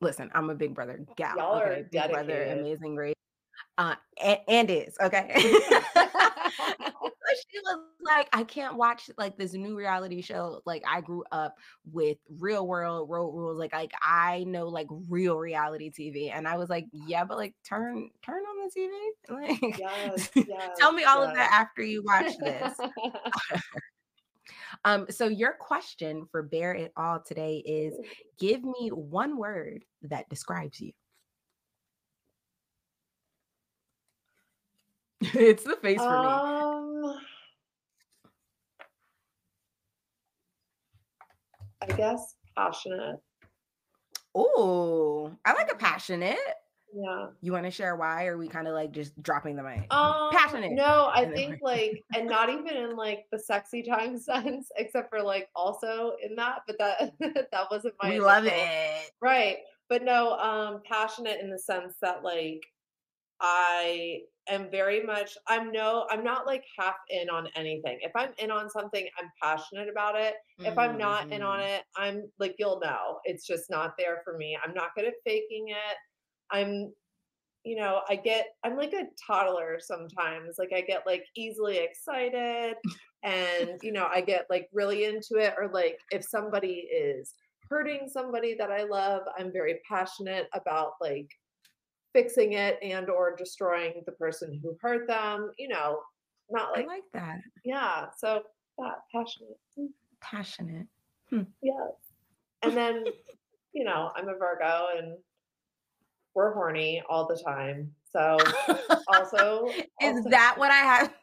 [0.00, 1.36] listen, I'm a Big Brother gal.
[1.36, 1.86] Y'all are okay?
[1.90, 2.44] Big Brother.
[2.60, 3.14] Amazing Race.
[3.78, 5.32] Uh, and, and is okay.
[7.50, 10.60] She was like, I can't watch like this new reality show.
[10.64, 11.56] Like I grew up
[11.90, 13.58] with real world road rules.
[13.58, 16.30] Like like I know like real reality TV.
[16.30, 18.90] And I was like, yeah, but like turn turn on the TV.
[19.30, 22.74] Like yes, yes, tell me all of that after you watch this.
[24.84, 27.94] um, so your question for Bear It All today is
[28.38, 30.92] give me one word that describes you.
[35.34, 36.26] it's the face for me.
[36.26, 37.18] Um,
[41.82, 43.20] I guess passionate.
[44.34, 46.36] Oh, I like a passionate.
[46.94, 47.26] Yeah.
[47.42, 49.86] You want to share why, or are we kind of like just dropping the mic?
[49.92, 50.72] Um, Passionate.
[50.72, 55.10] No, I And think like, and not even in like the sexy time sense, except
[55.10, 57.12] for like also in that, but that
[57.52, 58.10] that wasn't my.
[58.10, 59.10] we love it.
[59.20, 59.58] Right.
[59.88, 62.62] But no, um, passionate in the sense that like
[63.40, 67.98] I am very much I'm no I'm not like half in on anything.
[68.02, 70.34] If I'm in on something, I'm passionate about it.
[70.64, 71.68] If I'm not in on Mhm.
[71.78, 73.20] it, I'm like you'll know.
[73.24, 74.58] It's just not there for me.
[74.62, 75.96] I'm not good at faking it.
[76.50, 76.94] I'm
[77.64, 80.56] you know, I get I'm like a toddler sometimes.
[80.58, 82.76] Like I get like easily excited
[83.22, 87.34] and you know, I get like really into it or like if somebody is
[87.68, 91.28] hurting somebody that I love, I'm very passionate about like
[92.18, 96.00] fixing it and or destroying the person who hurt them, you know,
[96.50, 97.38] not like I like that.
[97.64, 98.42] yeah, so
[98.78, 99.58] that passionate.
[99.78, 99.88] Mm,
[100.20, 100.86] Passionate.
[101.62, 101.92] Yes.
[102.62, 103.04] And then,
[103.72, 105.16] you know, I'm a Virgo and
[106.34, 107.92] we're horny all the time.
[108.12, 108.36] So
[109.08, 109.66] also,
[110.00, 111.14] Is also- that what I have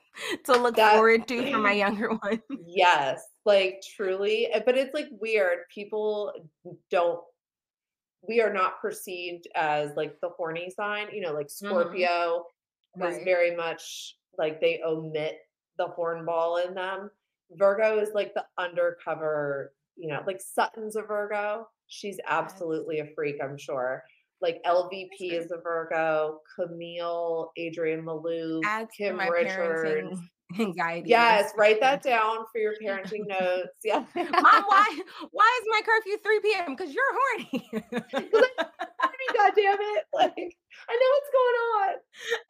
[0.45, 2.41] to look That- forward to for my younger one?
[2.65, 4.51] Yes, like truly.
[4.53, 5.59] uh, But it's like weird.
[5.73, 6.31] People
[6.89, 7.19] don't,
[8.27, 11.07] we are not perceived as like the horny sign.
[11.13, 12.45] You know, like Scorpio
[12.97, 13.23] is Right.
[13.25, 15.37] very much like they omit
[15.77, 17.09] the hornball in them.
[17.51, 21.67] Virgo is like the undercover, you know, like Sutton's a Virgo.
[21.87, 24.03] She's absolutely a freak, I'm sure.
[24.41, 28.61] Like LVP is a Virgo, Camille, Adrienne Maloof,
[28.95, 29.83] Kim Richards.
[29.83, 30.19] parenting
[30.59, 31.09] anxiety.
[31.09, 33.77] Yes, write that down for your parenting notes.
[33.83, 34.03] Yeah.
[34.15, 34.99] Mom, why
[35.31, 36.75] why is my curfew 3 p.m.?
[36.75, 37.69] Because you're horny.
[39.33, 40.03] God damn it.
[40.13, 40.57] Like,
[40.89, 41.95] I know what's going on.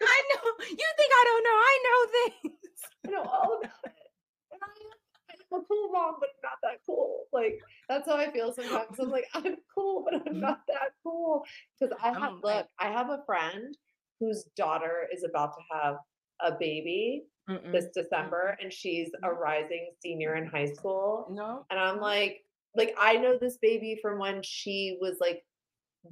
[0.02, 0.52] I know.
[0.70, 1.60] You think I don't know?
[1.62, 2.80] I know things.
[3.08, 4.12] I know all about it.
[4.52, 7.26] And I am, a cool mom, but I'm not that cool.
[7.32, 9.00] Like, that's how I feel sometimes.
[9.00, 11.44] I'm like, I'm cool, but I'm not that cool.
[11.80, 13.76] Because I oh have, I'm look, I have a friend
[14.20, 15.96] whose daughter is about to have
[16.42, 17.72] a baby Mm-mm.
[17.72, 21.28] this December, and she's a rising senior in high school.
[21.32, 21.66] No.
[21.70, 22.42] And I'm like,
[22.76, 25.44] like I know this baby from when she was like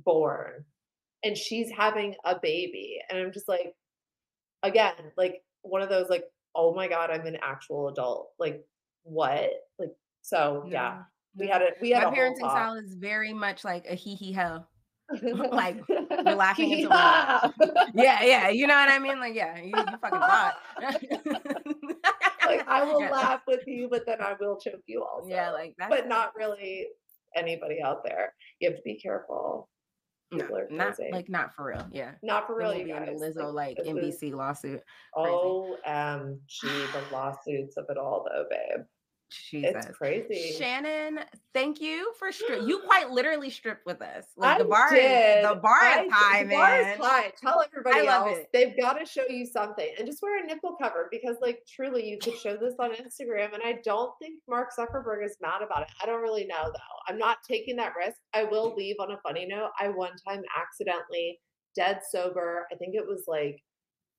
[0.05, 0.65] born
[1.23, 2.99] and she's having a baby.
[3.09, 3.73] And I'm just like,
[4.61, 8.31] again, like one of those, like, oh my God, I'm an actual adult.
[8.39, 8.65] Like,
[9.03, 9.49] what?
[9.79, 11.03] Like, so yeah,
[11.35, 11.75] we had it.
[11.81, 14.65] We had My a parenting style is very much like a hee hee ho.
[15.21, 15.81] like,
[16.25, 17.49] we're laughing Yeah.
[17.93, 18.49] Yeah, yeah.
[18.49, 19.19] You know what I mean?
[19.19, 20.55] Like, yeah, you, you fucking thought.
[22.45, 23.09] like I will Yeah.
[23.11, 25.29] laugh with you, but then I will choke you also.
[25.29, 26.87] Yeah, like that's but not really
[27.35, 28.33] anybody out there.
[28.59, 29.69] You have to be careful.
[30.31, 31.11] no, people are not crazy.
[31.11, 31.87] like not for real.
[31.91, 32.11] Yeah.
[32.21, 33.19] Not for real, you guys.
[33.19, 34.81] the Lizzo like is- NBC lawsuit.
[35.15, 38.85] OMG, the lawsuits of it all, though, babe.
[39.49, 39.85] Jesus.
[39.87, 40.53] It's crazy.
[40.57, 41.19] Shannon,
[41.53, 42.67] thank you for strip.
[42.67, 44.25] You quite literally stripped with us.
[44.37, 45.37] Like the I bar, did.
[45.39, 46.57] is, the bar I is high, the man.
[46.57, 47.31] bar is high.
[47.41, 48.49] Tell everybody else it.
[48.53, 52.07] they've got to show you something, and just wear a nipple cover because, like, truly,
[52.09, 55.83] you could show this on Instagram, and I don't think Mark Zuckerberg is mad about
[55.83, 55.89] it.
[56.01, 56.93] I don't really know though.
[57.07, 58.17] I'm not taking that risk.
[58.33, 59.71] I will leave on a funny note.
[59.79, 61.39] I one time accidentally,
[61.75, 62.67] dead sober.
[62.71, 63.61] I think it was like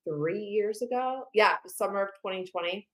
[0.07, 1.23] three years ago.
[1.33, 2.87] Yeah, summer of 2020.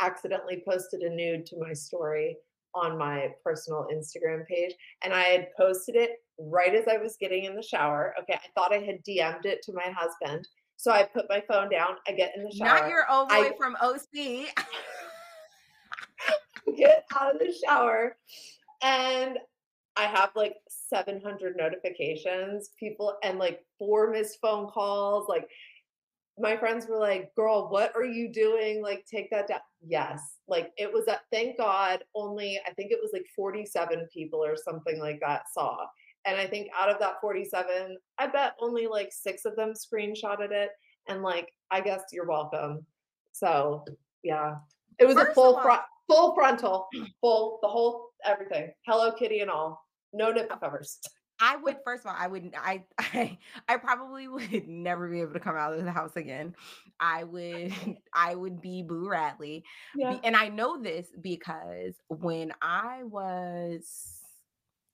[0.00, 2.36] Accidentally posted a nude to my story
[2.74, 7.44] on my personal Instagram page and I had posted it right as I was getting
[7.44, 8.14] in the shower.
[8.22, 10.46] Okay, I thought I had DM'd it to my husband.
[10.76, 13.34] So I put my phone down, I get in the shower, Not your old boy
[13.34, 14.48] I- from OC.
[16.76, 18.16] get out of the shower,
[18.82, 19.38] and
[19.96, 25.26] I have like 700 notifications, people, and like four missed phone calls.
[25.28, 25.48] Like,
[26.38, 28.82] my friends were like, Girl, what are you doing?
[28.82, 29.60] Like, take that down.
[29.88, 30.20] Yes.
[30.48, 34.56] Like, it was a thank God, only I think it was like 47 people or
[34.56, 35.76] something like that saw.
[36.24, 40.50] And I think out of that 47, I bet only like six of them screenshotted
[40.50, 40.70] it.
[41.08, 42.84] And like, I guess you're welcome.
[43.32, 43.84] So,
[44.24, 44.56] yeah,
[44.98, 46.88] it was a full front, full frontal,
[47.20, 48.72] full, the whole everything.
[48.86, 49.80] Hello Kitty and all.
[50.12, 50.98] No nipple oh, covers.
[51.38, 55.34] I would first of all, I would I I I probably would never be able
[55.34, 56.54] to come out of the house again.
[57.00, 57.72] I would
[58.14, 59.64] I would be Boo Radley.
[59.96, 64.20] Be- and I know this because when I was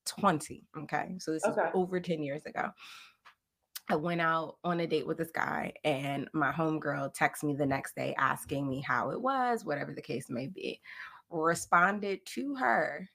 [0.06, 1.60] 20, okay, so this Okay.
[1.62, 2.70] is over 10 years ago.
[3.88, 7.66] I went out on a date with this guy, and my homegirl texted me the
[7.66, 10.80] next day asking me how it was, whatever the case may be.
[11.30, 13.08] Responded to her,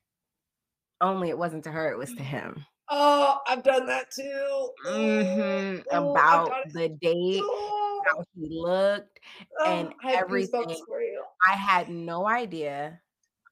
[1.01, 2.65] only it wasn't to her, it was to him.
[2.89, 4.69] Oh, I've done that too.
[4.85, 7.43] Mhm, Oh, About the date.
[8.09, 9.19] How he looked.
[9.65, 10.75] and Oh, I everything.
[10.87, 11.21] for you.
[11.47, 12.99] I had no idea.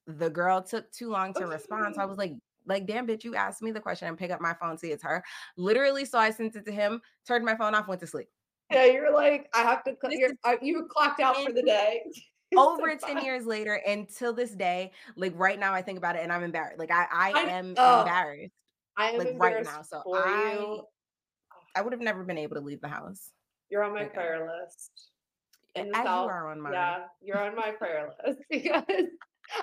[0.07, 1.95] The girl took too long to respond.
[1.95, 2.33] So I was like,
[2.67, 5.03] like, damn bitch, you asked me the question and pick up my phone, see it's
[5.03, 5.23] her.
[5.57, 8.27] Literally, so I sent it to him, turned my phone off, went to sleep.
[8.71, 9.95] Yeah, you're like, I have to.
[10.09, 12.01] You're, I, you were clocked out for the day.
[12.57, 13.25] Over So 10 fine.
[13.25, 16.43] years later, and till this day, like right now, I think about it and I'm
[16.43, 16.79] embarrassed.
[16.79, 18.53] Like I, I, I- am oh, embarrassed.
[18.97, 19.81] I am Like right now.
[19.81, 20.83] So I you.
[21.75, 23.29] I would have never been able to leave the house.
[23.69, 24.13] You're on my Okay.
[24.13, 25.11] prayer list.
[25.75, 26.73] Eh, in the As you are on mine.
[26.73, 28.83] Yeah, you're on my prayer list because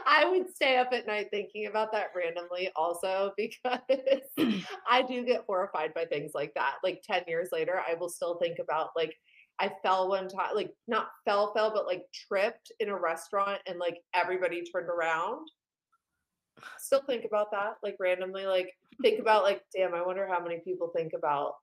[0.06, 3.80] I would stay up at night thinking about that randomly also because
[4.88, 6.76] I do get horrified by things like that.
[6.84, 9.14] Like 10 years later, I will still think about like
[9.58, 13.78] I fell one time, like not fell, fell, but like tripped in a restaurant and
[13.78, 15.46] like everybody turned around.
[16.78, 18.72] Still think about that, like randomly, like
[19.02, 21.54] think about like, damn, I wonder how many people think about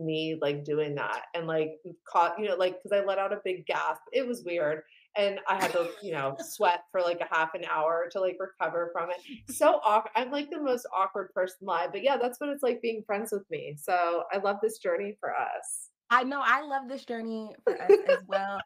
[0.00, 3.40] me like doing that and like caught you know like because i let out a
[3.44, 4.82] big gasp it was weird
[5.16, 8.36] and i had to you know sweat for like a half an hour to like
[8.40, 9.16] recover from it
[9.52, 12.80] so awkward i'm like the most awkward person live but yeah that's what it's like
[12.80, 16.88] being friends with me so i love this journey for us I know I love
[16.88, 18.60] this journey for us as well.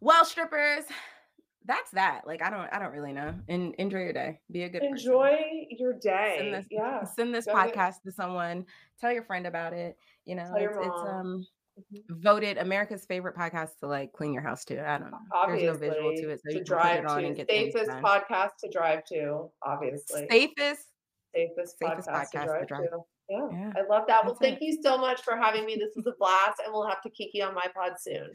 [0.00, 0.84] Well, strippers,
[1.66, 2.22] that's that.
[2.26, 3.34] Like I don't I don't really know.
[3.48, 4.40] And enjoy your day.
[4.50, 4.94] Be a good person.
[4.94, 5.36] enjoy
[5.70, 8.64] your day Send this yeah send this Go podcast to someone.
[9.00, 9.98] Tell your friend about it.
[10.28, 11.46] You know, it's, it's um
[11.92, 12.02] Mhm.
[12.08, 14.84] voted America's favorite podcast to like clean your house to.
[14.84, 15.18] I don't know.
[15.46, 17.46] There's no visual to it, so to you can put it on to and get
[17.46, 20.86] things safest podcast to drive to obviously Safest.
[21.32, 22.90] safest, Safest podcast, to podcast to drive drive.
[22.90, 22.98] to.
[23.28, 24.24] Yeah, Yeah, I love that.
[24.24, 24.64] Well, thank it.
[24.64, 25.76] you so much for having me.
[25.76, 28.32] This was a blast, and we'll have to kiki on my pod soon.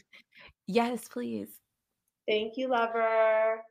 [0.67, 1.49] Yes, please.
[2.27, 3.61] Thank you, lover.